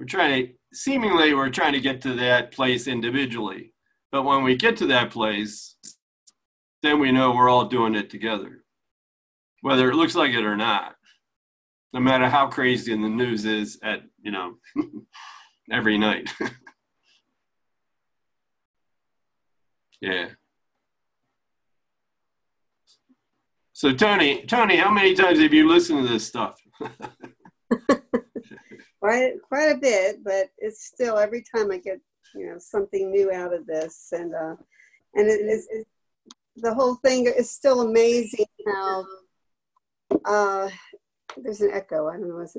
[0.00, 3.74] We're trying to, seemingly, we're trying to get to that place individually.
[4.10, 5.76] But when we get to that place,
[6.82, 8.64] then we know we're all doing it together,
[9.60, 10.94] whether it looks like it or not.
[11.92, 14.54] No matter how crazy the news is at, you know,
[15.70, 16.32] every night.
[20.00, 20.28] yeah.
[23.74, 26.56] So Tony, Tony, how many times have you listened to this stuff?
[29.00, 32.00] quite quite a bit, but it's still every time I get
[32.34, 34.56] you know something new out of this, and uh,
[35.14, 35.68] and it is
[36.56, 39.04] the whole thing is still amazing how
[40.24, 40.68] uh,
[41.36, 42.08] there's an echo.
[42.08, 42.40] I don't know.
[42.40, 42.56] It's,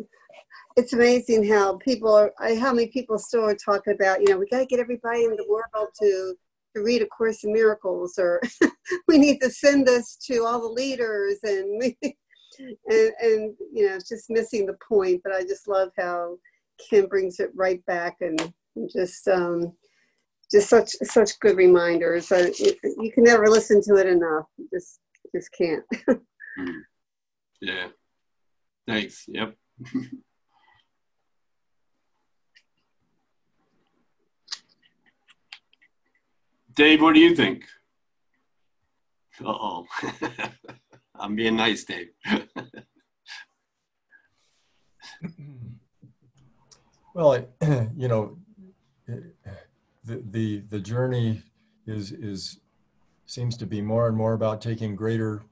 [0.77, 2.33] it's amazing how people are.
[2.39, 5.31] How many people still are talking about you know we got to get everybody in
[5.31, 6.35] the world to
[6.75, 8.41] to read A Course in Miracles, or
[9.07, 11.93] we need to send this to all the leaders, and
[12.87, 15.21] and, and you know, it's just missing the point.
[15.23, 16.37] But I just love how
[16.89, 18.53] Ken brings it right back, and,
[18.93, 19.73] just um,
[20.49, 22.31] just such such good reminders.
[22.31, 24.45] Uh, you, you, can never listen to it enough.
[24.57, 24.99] You just
[25.35, 25.83] just can't.
[27.61, 27.87] yeah.
[28.87, 29.25] Thanks.
[29.27, 29.55] Yep.
[36.73, 37.65] Dave, what do you think?
[39.43, 39.85] Uh oh.
[41.15, 42.09] I'm being nice, Dave.
[47.13, 47.45] well,
[47.95, 48.37] you know,
[49.07, 51.43] the, the the journey
[51.85, 52.59] is is
[53.25, 55.43] seems to be more and more about taking greater,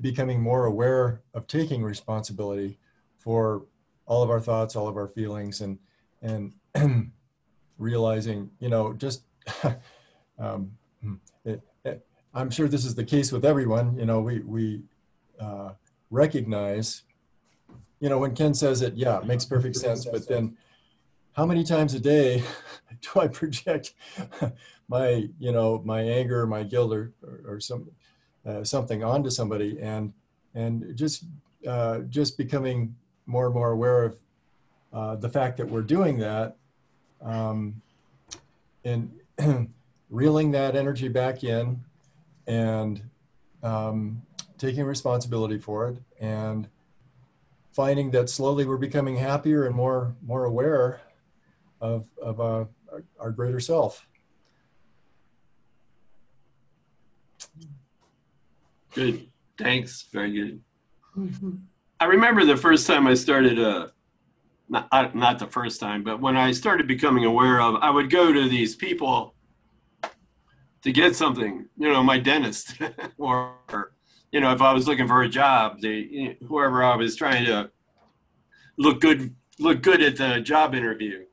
[0.00, 2.78] becoming more aware of taking responsibility
[3.18, 3.66] for
[4.06, 5.78] all of our thoughts, all of our feelings, and
[6.22, 6.52] and
[7.78, 9.22] realizing, you know, just
[10.38, 11.18] um, it,
[12.32, 13.98] I'm sure this is the case with everyone.
[13.98, 14.82] You know, we we
[15.40, 15.70] uh,
[16.10, 17.02] recognize,
[17.98, 20.04] you know, when Ken says it, yeah, it makes perfect sense.
[20.04, 20.56] But then,
[21.32, 22.44] how many times a day
[23.00, 23.94] do I project
[24.88, 27.12] my, you know, my anger, my guilt, or
[27.46, 27.90] or, some
[28.46, 30.12] uh, something onto somebody, and
[30.54, 31.24] and just
[31.66, 32.94] uh, just becoming
[33.26, 34.18] more and more aware of
[34.92, 36.56] uh, the fact that we're doing that.
[37.22, 37.82] Um,
[38.84, 39.10] and
[40.10, 41.84] reeling that energy back in
[42.46, 43.02] and
[43.62, 44.22] um,
[44.58, 46.68] taking responsibility for it and
[47.72, 51.00] finding that slowly we're becoming happier and more more aware
[51.80, 54.06] of of uh, our, our greater self.
[58.94, 59.28] Good.
[59.56, 60.06] Thanks.
[60.12, 60.60] Very good.
[61.16, 61.50] Mm-hmm.
[62.00, 63.88] I remember the first time I started uh,
[64.68, 68.32] not not the first time, but when I started becoming aware of, I would go
[68.32, 69.34] to these people
[70.82, 72.74] to get something, you know, my dentist,
[73.18, 73.92] or
[74.32, 77.70] you know, if I was looking for a job, the whoever I was trying to
[78.78, 81.24] look good look good at the job interview,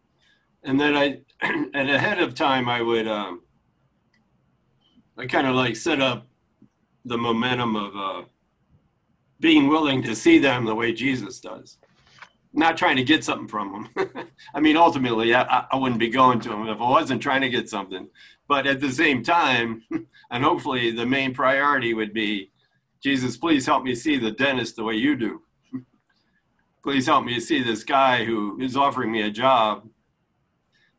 [0.63, 3.41] and then I, and ahead of time, I would um,
[5.17, 6.27] I kind of like set up
[7.05, 8.27] the momentum of uh,
[9.39, 11.77] being willing to see them the way Jesus does
[12.53, 14.09] not trying to get something from them.
[14.53, 17.49] I mean, ultimately, I, I wouldn't be going to them if I wasn't trying to
[17.49, 18.09] get something.
[18.47, 19.83] But at the same time,
[20.31, 22.51] and hopefully the main priority would be,
[23.01, 25.41] Jesus, please help me see the dentist the way you do.
[26.83, 29.87] please help me see this guy who is offering me a job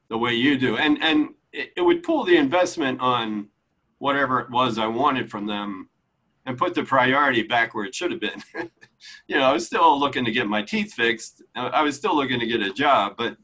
[0.09, 0.77] the way you do.
[0.77, 3.49] And and it, it would pull the investment on
[3.99, 5.89] whatever it was I wanted from them
[6.47, 8.43] and put the priority back where it should have been.
[9.27, 11.43] You know, I was still looking to get my teeth fixed.
[11.55, 13.37] I was still looking to get a job, but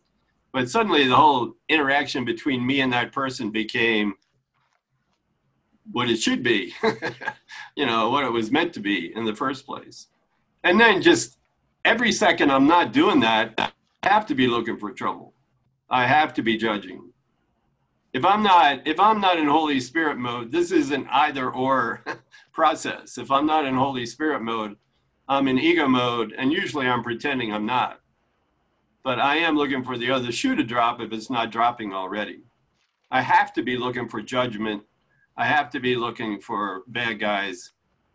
[0.52, 4.14] but suddenly the whole interaction between me and that person became
[5.90, 6.72] what it should be.
[7.76, 10.06] you know, what it was meant to be in the first place.
[10.62, 11.38] And then just
[11.84, 15.34] every second I'm not doing that, I have to be looking for trouble.
[15.90, 17.12] I have to be judging.
[18.12, 22.04] If I'm not if I'm not in Holy Spirit mode, this is an either or
[22.52, 23.18] process.
[23.18, 24.76] If I'm not in Holy Spirit mode,
[25.28, 28.00] I'm in ego mode, and usually I'm pretending I'm not.
[29.02, 32.42] But I am looking for the other shoe to drop if it's not dropping already.
[33.10, 34.82] I have to be looking for judgment.
[35.36, 37.72] I have to be looking for bad guys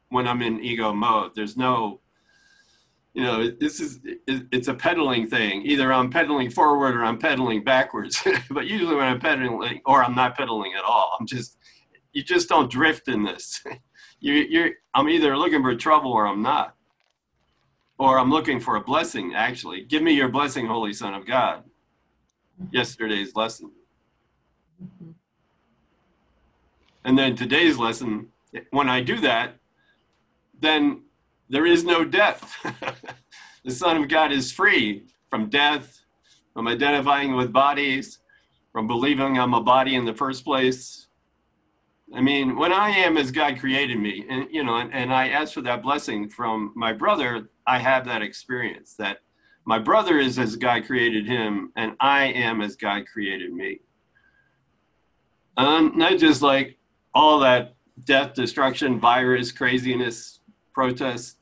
[0.10, 1.32] when I'm in ego mode.
[1.36, 2.02] There's no,
[3.14, 5.64] you know, this is, it's a pedaling thing.
[5.66, 8.22] Either I'm pedaling forward or I'm pedaling backwards.
[8.50, 11.58] but usually when I'm pedaling, or I'm not pedaling at all, I'm just,
[12.14, 13.64] you just don't drift in this.
[14.22, 16.76] You, you're, I'm either looking for trouble or I'm not.
[18.00, 19.84] Or I'm looking for a blessing, actually.
[19.84, 21.64] Give me your blessing, Holy Son of God.
[22.72, 23.72] Yesterday's lesson.
[27.04, 28.28] And then today's lesson,
[28.72, 29.56] when I do that,
[30.62, 31.04] then
[31.50, 32.56] there is no death.
[33.66, 36.02] the Son of God is free from death,
[36.54, 38.20] from identifying with bodies,
[38.72, 41.08] from believing I'm a body in the first place.
[42.14, 45.30] I mean, when I am as God created me, and you know, and, and I
[45.30, 49.20] ask for that blessing from my brother, I have that experience that
[49.64, 53.82] my brother is as God created him, and I am as God created me.
[55.56, 56.80] Um, not just like
[57.14, 60.40] all that death, destruction, virus, craziness,
[60.74, 61.38] protest,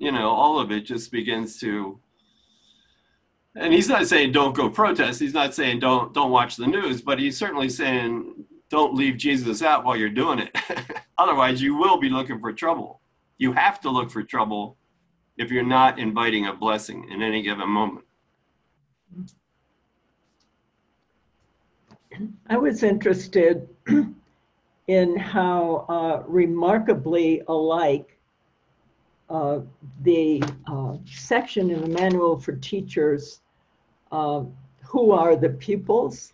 [0.00, 2.00] you know, all of it just begins to.
[3.54, 5.20] And he's not saying don't go protest.
[5.20, 8.34] He's not saying don't don't watch the news, but he's certainly saying
[8.68, 10.56] don't leave Jesus out while you're doing it.
[11.18, 13.00] Otherwise, you will be looking for trouble.
[13.36, 14.77] You have to look for trouble
[15.38, 18.04] if you're not inviting a blessing in any given moment.
[22.48, 23.68] I was interested
[24.88, 28.18] in how uh, remarkably alike
[29.30, 29.60] uh,
[30.02, 33.40] the uh, section in the manual for teachers,
[34.10, 34.42] uh,
[34.82, 36.32] who are the pupils,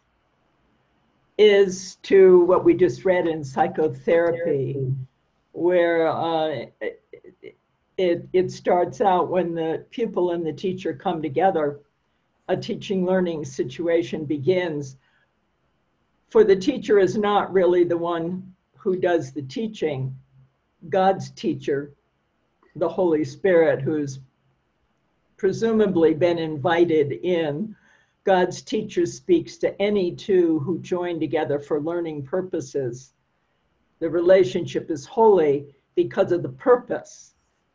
[1.37, 4.95] is to what we just read in psychotherapy,
[5.53, 6.67] where uh,
[7.97, 11.81] it, it starts out when the pupil and the teacher come together,
[12.49, 14.97] a teaching learning situation begins.
[16.29, 20.15] For the teacher is not really the one who does the teaching,
[20.89, 21.93] God's teacher,
[22.77, 24.19] the Holy Spirit, who's
[25.37, 27.77] presumably been invited in.
[28.25, 33.13] God's teacher speaks to any two who join together for learning purposes.
[34.01, 37.34] The relationship is holy because of the purpose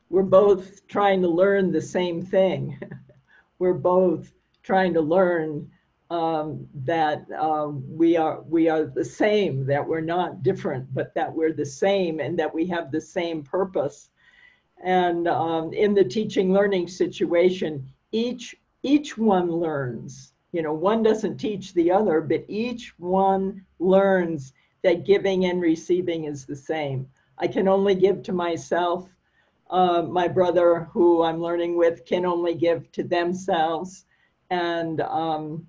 [0.10, 2.80] we're both trying to learn the same thing.
[3.60, 4.32] we're both
[4.64, 5.70] trying to learn
[6.10, 11.32] um, that uh, we are we are the same, that we're not different, but that
[11.32, 14.10] we're the same, and that we have the same purpose.
[14.84, 20.34] And um, in the teaching learning situation, each each one learns.
[20.52, 26.24] You know, one doesn't teach the other, but each one learns that giving and receiving
[26.24, 27.08] is the same.
[27.38, 29.10] I can only give to myself
[29.70, 34.06] uh, my brother, who I'm learning with, can only give to themselves.
[34.50, 35.68] And um,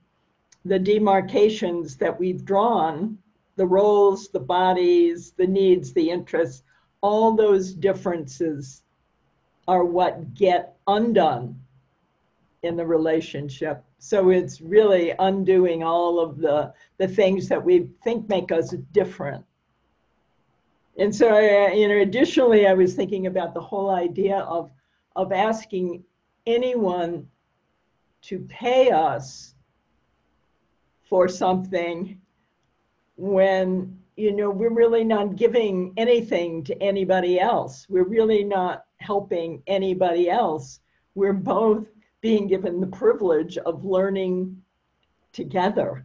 [0.64, 3.18] the demarcations that we've drawn,
[3.56, 6.62] the roles, the bodies, the needs, the interests,
[7.02, 8.82] all those differences
[9.68, 11.58] are what get undone
[12.62, 13.84] in the relationship.
[13.98, 19.44] So it's really undoing all of the, the things that we think make us different
[21.00, 24.70] and so, uh, you know, additionally, I was thinking about the whole idea of,
[25.16, 26.04] of asking
[26.46, 27.26] anyone
[28.22, 29.54] to pay us
[31.08, 32.20] for something
[33.16, 37.86] when, you know, we're really not giving anything to anybody else.
[37.88, 40.80] We're really not helping anybody else.
[41.14, 41.86] We're both
[42.20, 44.62] being given the privilege of learning
[45.32, 46.04] together.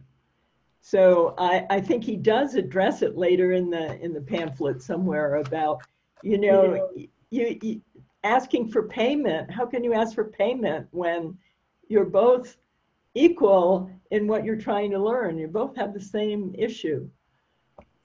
[0.88, 5.34] So I, I think he does address it later in the in the pamphlet somewhere
[5.34, 5.82] about,
[6.22, 6.88] you know,
[7.30, 7.80] you, you
[8.22, 9.50] asking for payment.
[9.50, 11.36] How can you ask for payment when
[11.88, 12.56] you're both
[13.14, 15.38] equal in what you're trying to learn?
[15.38, 17.10] You both have the same issue.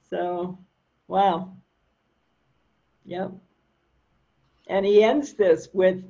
[0.10, 0.58] So,
[1.08, 1.56] wow.
[3.06, 3.32] Yep.
[4.70, 6.04] And he ends this with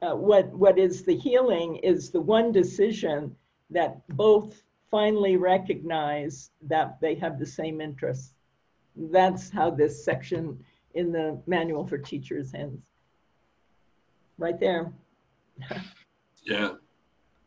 [0.00, 3.36] uh, what what is the healing is the one decision
[3.68, 8.34] that both finally recognize that they have the same interests.
[8.96, 10.58] That's how this section
[10.94, 12.82] in the manual for teachers ends.
[14.38, 14.92] Right there.
[16.44, 16.72] yeah.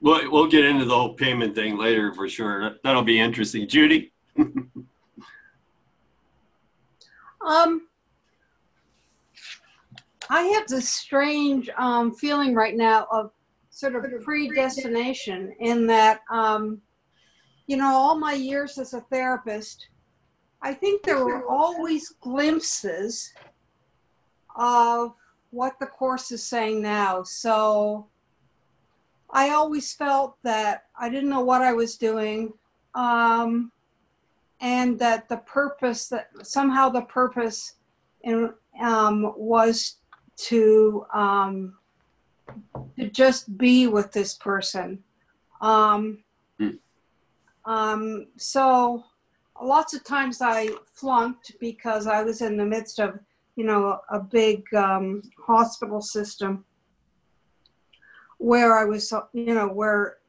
[0.01, 2.75] We'll, we'll get into the whole payment thing later for sure.
[2.83, 3.67] That'll be interesting.
[3.67, 4.13] Judy?
[4.37, 4.87] um,
[10.29, 13.31] I have this strange um, feeling right now of
[13.71, 16.81] sort of predestination in that um,
[17.69, 19.89] you know, all my years as a therapist,
[20.59, 23.31] I think there were always glimpses
[24.55, 25.13] of
[25.51, 27.21] what the course is saying now.
[27.21, 28.07] So
[29.29, 32.53] I always felt that I didn't know what I was doing.
[32.95, 33.71] Um,
[34.61, 37.75] and that the purpose that somehow the purpose
[38.23, 38.51] in,
[38.81, 39.97] um, was
[40.37, 41.75] to um,
[42.97, 45.03] to just be with this person.
[45.61, 46.23] Um,
[47.69, 49.03] um, so
[49.61, 53.19] lots of times I flunked because I was in the midst of
[53.59, 56.63] you know, a big um, hospital system
[58.37, 60.19] where I was, you know, where,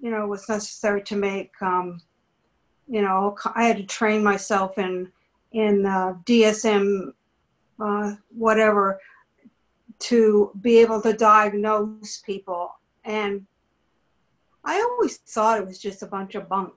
[0.00, 2.00] you know, it was necessary to make, um,
[2.88, 5.12] you know, I had to train myself in
[5.52, 7.12] in uh, DSM,
[7.78, 8.98] uh, whatever,
[10.00, 12.72] to be able to diagnose people.
[13.04, 13.46] And
[14.64, 16.72] I always thought it was just a bunch of bunk.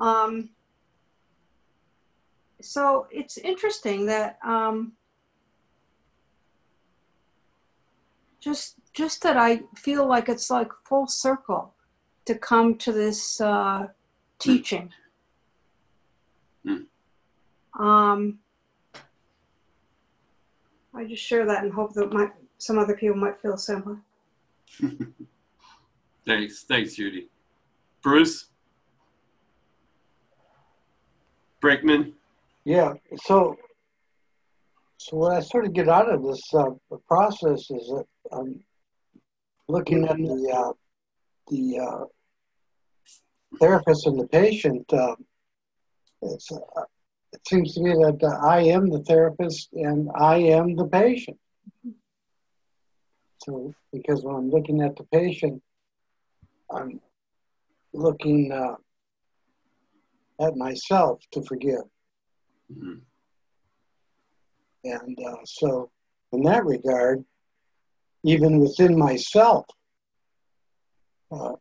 [0.00, 0.50] Um,
[2.60, 4.92] so it's interesting that um,
[8.40, 11.74] just just that I feel like it's like full circle
[12.26, 13.88] to come to this uh,
[14.38, 14.90] teaching.
[17.78, 18.38] Um,
[20.94, 23.98] I just share that and hope that my, some other people might feel similar.
[26.26, 26.62] Thanks.
[26.62, 27.28] Thanks, Judy.
[28.02, 28.46] Bruce?
[31.64, 32.12] Brickman?
[32.64, 32.92] Yeah.
[33.16, 33.56] So,
[34.98, 36.70] so what I sort of get out of this uh,
[37.08, 38.62] process is that I'm
[39.68, 40.72] looking at the uh,
[41.50, 42.04] the uh,
[43.58, 44.84] therapist and the patient.
[44.92, 45.16] Uh,
[46.22, 46.82] uh,
[47.32, 51.38] it seems to me that uh, I am the therapist and I am the patient.
[53.42, 55.62] So, because when I'm looking at the patient,
[56.70, 57.00] I'm
[57.92, 58.76] looking uh,
[60.40, 61.84] at myself to forgive.
[62.72, 62.94] Mm-hmm.
[64.84, 65.90] And uh, so,
[66.32, 67.24] in that regard,
[68.24, 69.66] even within myself,
[71.30, 71.52] uh,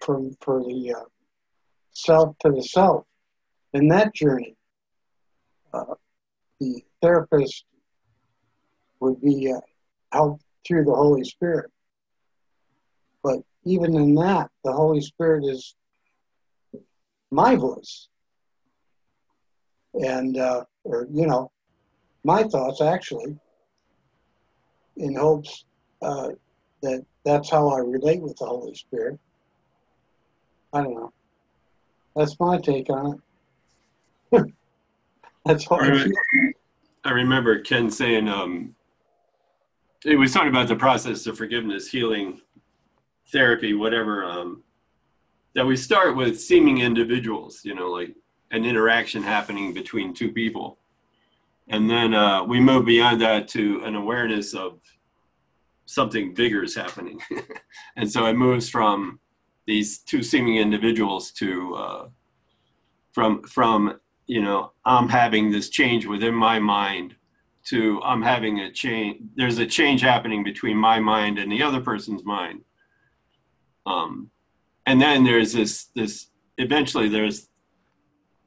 [0.00, 1.04] from for the uh,
[1.92, 3.04] self to the self,
[3.72, 4.56] in that journey,
[5.72, 5.94] uh,
[6.60, 7.64] the therapist
[9.00, 9.60] would be uh,
[10.12, 11.70] helped through the Holy Spirit.
[13.22, 15.74] But even in that, the Holy Spirit is
[17.32, 18.08] my voice.
[19.94, 21.50] And, uh, or, you know,
[22.24, 23.36] my thoughts actually,
[24.98, 25.64] in hopes
[26.02, 26.28] uh,
[26.82, 29.18] that that's how I relate with the Holy Spirit.
[30.72, 31.12] I don't know.
[32.16, 33.20] That's my take on
[34.32, 34.44] it.
[35.44, 36.52] that's all I, I,
[37.04, 38.74] I remember Ken saying, um,
[40.02, 42.40] he was talking about the process of forgiveness, healing,
[43.28, 44.62] therapy, whatever, um,
[45.54, 48.14] that we start with seeming individuals, you know, like
[48.50, 50.78] an interaction happening between two people.
[51.68, 54.80] And then uh, we move beyond that to an awareness of
[55.86, 57.20] something bigger is happening.
[57.96, 59.20] and so it moves from
[59.66, 62.08] these two seeming individuals to uh,
[63.12, 67.14] from from you know I'm having this change within my mind
[67.66, 69.22] to I'm having a change.
[69.36, 72.62] There's a change happening between my mind and the other person's mind.
[73.86, 74.30] Um,
[74.86, 76.28] and then there's this this
[76.58, 77.48] eventually there's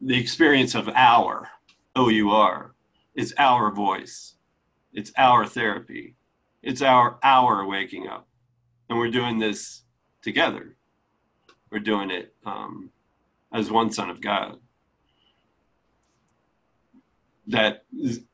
[0.01, 1.49] the experience of our
[1.95, 2.73] O U R.
[3.15, 4.35] It's our voice.
[4.93, 6.15] It's our therapy.
[6.61, 8.27] It's our our waking up,
[8.89, 9.83] and we're doing this
[10.21, 10.75] together.
[11.71, 12.91] We're doing it um,
[13.53, 14.57] as one Son of God.
[17.47, 17.85] That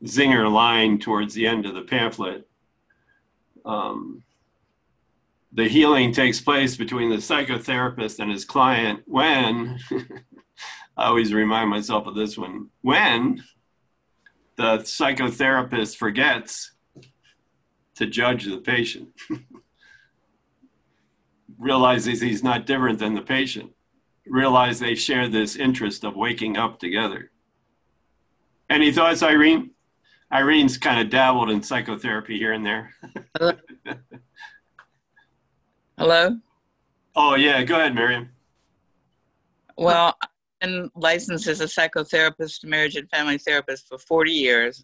[0.04, 2.48] zinger line towards the end of the pamphlet.
[3.66, 4.24] Um,
[5.54, 9.78] the healing takes place between the psychotherapist and his client when
[10.98, 13.44] I always remind myself of this one when
[14.56, 16.72] the psychotherapist forgets
[17.96, 19.10] to judge the patient
[21.58, 23.72] realizes he's not different than the patient
[24.28, 27.32] realize they share this interest of waking up together.
[28.70, 29.72] Any thoughts irene?
[30.32, 32.94] Irene's kind of dabbled in psychotherapy here and there
[36.02, 36.36] Hello?
[37.16, 37.62] Oh, yeah.
[37.62, 38.28] Go ahead, Miriam.
[39.78, 40.30] Well, I've
[40.60, 44.84] been licensed as a psychotherapist, marriage and family therapist for 40 years.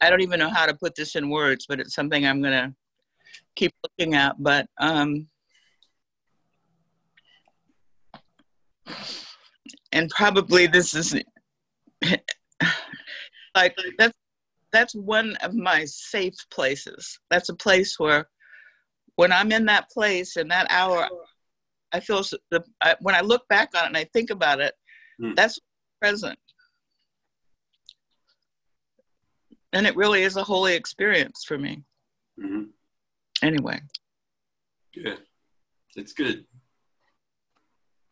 [0.00, 2.52] I don't even know how to put this in words, but it's something I'm going
[2.52, 2.74] to
[3.54, 4.34] keep looking at.
[4.42, 5.28] But um,
[9.92, 11.14] and probably this is
[13.54, 14.18] like that's
[14.72, 17.20] that's one of my safe places.
[17.30, 18.26] That's a place where
[19.18, 21.08] when I'm in that place in that hour,
[21.92, 24.74] I feel the, I, when I look back on it and I think about it,
[25.20, 25.34] mm.
[25.34, 25.58] that's
[26.00, 26.38] present.
[29.72, 31.82] And it really is a holy experience for me.
[32.40, 32.62] Mm-hmm.
[33.42, 33.80] Anyway.
[34.94, 35.18] Good.
[35.96, 36.44] It's good.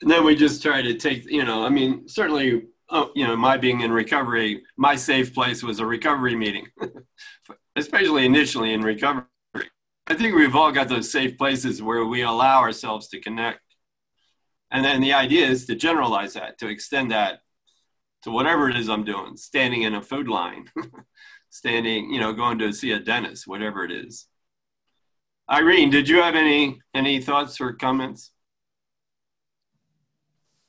[0.02, 3.36] And then we just try to take, you know, I mean, certainly, oh, you know,
[3.36, 6.66] my being in recovery, my safe place was a recovery meeting,
[7.76, 9.22] especially initially in recovery
[10.08, 13.60] I think we've all got those safe places where we allow ourselves to connect.
[14.70, 17.40] And then the idea is to generalize that, to extend that
[18.22, 20.70] to whatever it is I'm doing, standing in a food line,
[21.50, 24.26] standing, you know, going to see a dentist, whatever it is.
[25.50, 28.32] Irene, did you have any any thoughts or comments?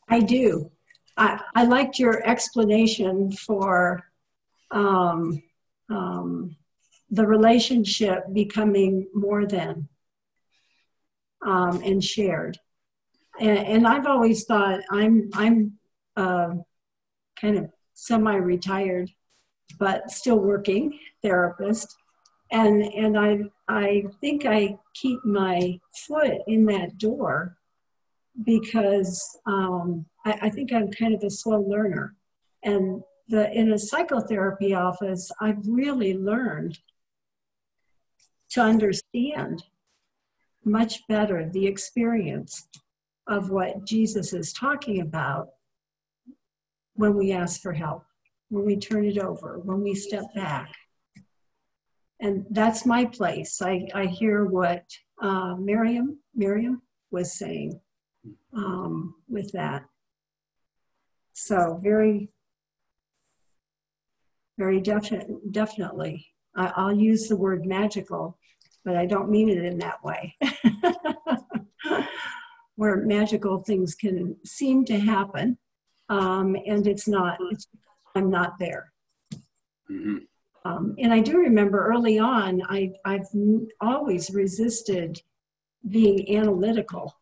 [0.07, 0.71] I do.
[1.17, 4.03] I, I liked your explanation for
[4.69, 5.41] um,
[5.89, 6.55] um,
[7.09, 9.87] the relationship becoming more than
[11.45, 12.57] um, and shared.
[13.39, 15.73] And, and, I've always thought I'm I'm
[16.15, 16.55] uh,
[17.39, 19.11] kind of semi-retired,
[19.79, 21.95] but still working therapist,
[22.51, 27.57] and and I I think I keep my foot in that door
[28.43, 32.15] because um, I, I think I'm kind of a slow learner,
[32.63, 36.79] and the in a psychotherapy office I've really learned
[38.51, 39.63] to understand
[40.63, 42.67] much better the experience
[43.27, 45.49] of what Jesus is talking about
[46.95, 48.03] when we ask for help,
[48.49, 50.71] when we turn it over, when we step back.
[52.19, 53.61] And that's my place.
[53.61, 54.83] I, I hear what
[55.21, 56.81] uh, Miriam, Miriam
[57.11, 57.79] was saying
[58.53, 59.83] um, with that.
[61.33, 62.29] So very,
[64.57, 66.25] very definite, definitely.
[66.57, 68.37] I'll use the word magical,
[68.83, 70.35] but I don't mean it in that way.
[72.75, 75.57] Where magical things can seem to happen,
[76.09, 77.37] um, and it's not.
[77.51, 77.67] It's
[78.15, 78.91] I'm not there.
[79.89, 80.17] Mm-hmm.
[80.65, 83.27] Um, and I do remember early on, I, I've
[83.79, 85.21] always resisted
[85.89, 87.15] being analytical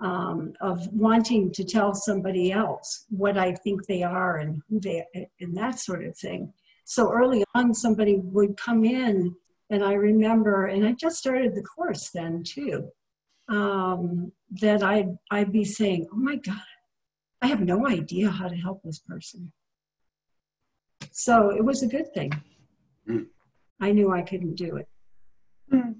[0.00, 5.04] um, of wanting to tell somebody else what I think they are and who they
[5.40, 6.52] and that sort of thing.
[6.88, 9.34] So early on, somebody would come in,
[9.70, 12.88] and I remember, and I just started the course then too,
[13.48, 14.30] um,
[14.60, 16.60] that I'd, I'd be saying, Oh my God,
[17.42, 19.52] I have no idea how to help this person.
[21.10, 22.30] So it was a good thing.
[23.10, 23.26] Mm.
[23.80, 24.88] I knew I couldn't do it.
[25.72, 25.96] Mm.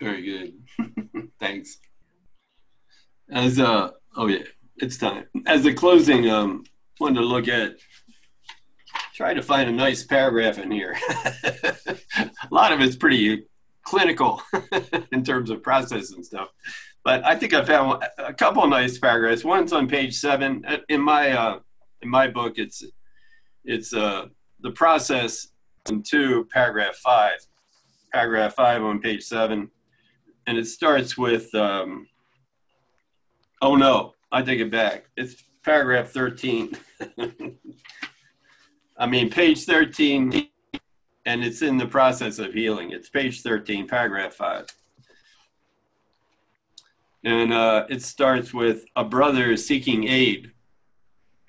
[0.00, 1.28] Very good.
[1.40, 1.76] Thanks.
[3.30, 4.44] As uh oh yeah,
[4.76, 5.26] it's time.
[5.46, 6.64] As a closing, um
[6.98, 7.76] wanted to look at
[9.14, 10.96] try to find a nice paragraph in here.
[12.16, 13.46] a lot of it's pretty
[13.84, 14.42] clinical
[15.12, 16.48] in terms of process and stuff.
[17.04, 19.44] But I think I found a couple nice paragraphs.
[19.44, 20.64] One's on page seven.
[20.88, 21.58] In my uh,
[22.00, 22.84] in my book, it's
[23.64, 24.26] it's uh,
[24.60, 25.48] the process
[25.88, 27.38] in two, paragraph five.
[28.12, 29.70] Paragraph five on page seven,
[30.46, 31.52] and it starts with.
[31.54, 32.06] Um,
[33.60, 35.06] oh no, I take it back.
[35.16, 36.76] It's paragraph thirteen.
[39.02, 40.46] I mean, page 13,
[41.26, 42.92] and it's in the process of healing.
[42.92, 44.66] It's page 13, paragraph 5.
[47.24, 50.52] And uh, it starts with a brother seeking aid,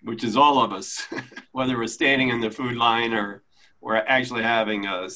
[0.01, 1.05] which is all of us,
[1.51, 3.43] whether we're standing in the food line or
[3.81, 5.07] we're actually having a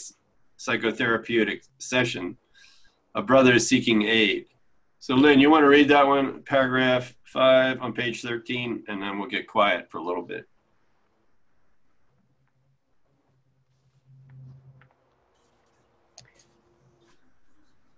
[0.59, 2.37] psychotherapeutic session.
[3.15, 4.45] A brother seeking aid.
[4.99, 9.17] So, Lynn, you want to read that one, paragraph 5 on page 13, and then
[9.17, 10.47] we'll get quiet for a little bit.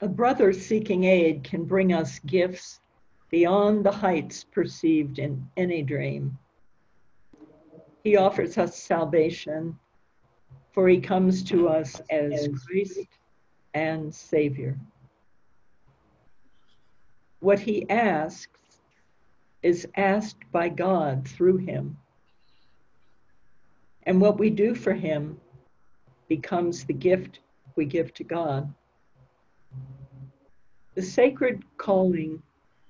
[0.01, 2.79] A brother seeking aid can bring us gifts
[3.29, 6.37] beyond the heights perceived in any dream.
[8.03, 9.77] He offers us salvation,
[10.71, 13.09] for he comes to us as Christ
[13.73, 14.79] and Savior.
[17.41, 18.79] What he asks
[19.61, 21.97] is asked by God through him.
[24.03, 25.39] And what we do for him
[26.29, 27.39] becomes the gift
[27.75, 28.73] we give to God.
[30.99, 32.43] The sacred calling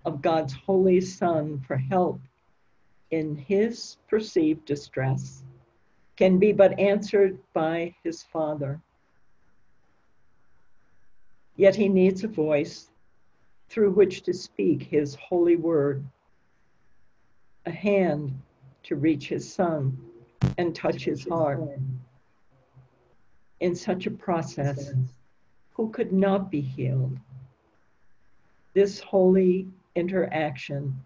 [0.03, 2.19] of God's Holy Son for help
[3.11, 5.43] in his perceived distress
[6.15, 8.81] can be but answered by his Father.
[11.55, 12.89] Yet he needs a voice
[13.67, 16.03] through which to speak his holy word,
[17.67, 18.41] a hand
[18.85, 19.95] to reach his Son
[20.57, 21.61] and touch his heart.
[23.59, 24.93] In such a process,
[25.73, 27.19] who could not be healed?
[28.73, 31.03] This holy interaction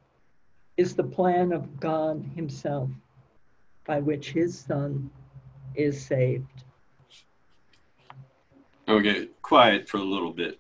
[0.78, 2.90] is the plan of God Himself
[3.86, 5.10] by which His Son
[5.76, 6.64] is saved.
[8.88, 10.60] Okay, quiet for a little bit.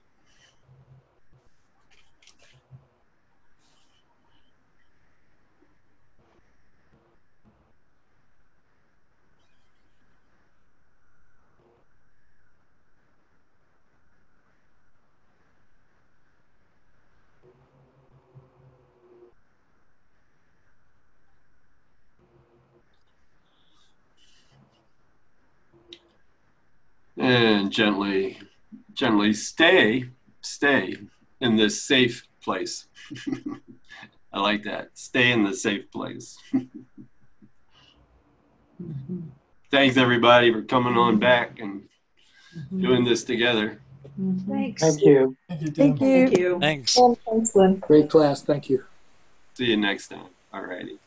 [27.23, 28.37] And gently,
[28.93, 30.09] gently stay,
[30.41, 30.97] stay
[31.39, 32.87] in this safe place.
[34.33, 34.89] I like that.
[34.95, 36.37] Stay in the safe place.
[39.71, 41.83] Thanks everybody for coming on back and
[42.77, 43.79] doing this together.
[44.45, 44.81] Thanks.
[44.81, 45.37] Thank you.
[45.47, 46.59] Thank you, Thank you.
[46.59, 46.99] Thanks.
[47.25, 47.77] Thanks, Lynn.
[47.77, 48.41] Great class.
[48.41, 48.83] Thank you.
[49.53, 50.27] See you next time.
[50.53, 50.99] All righty.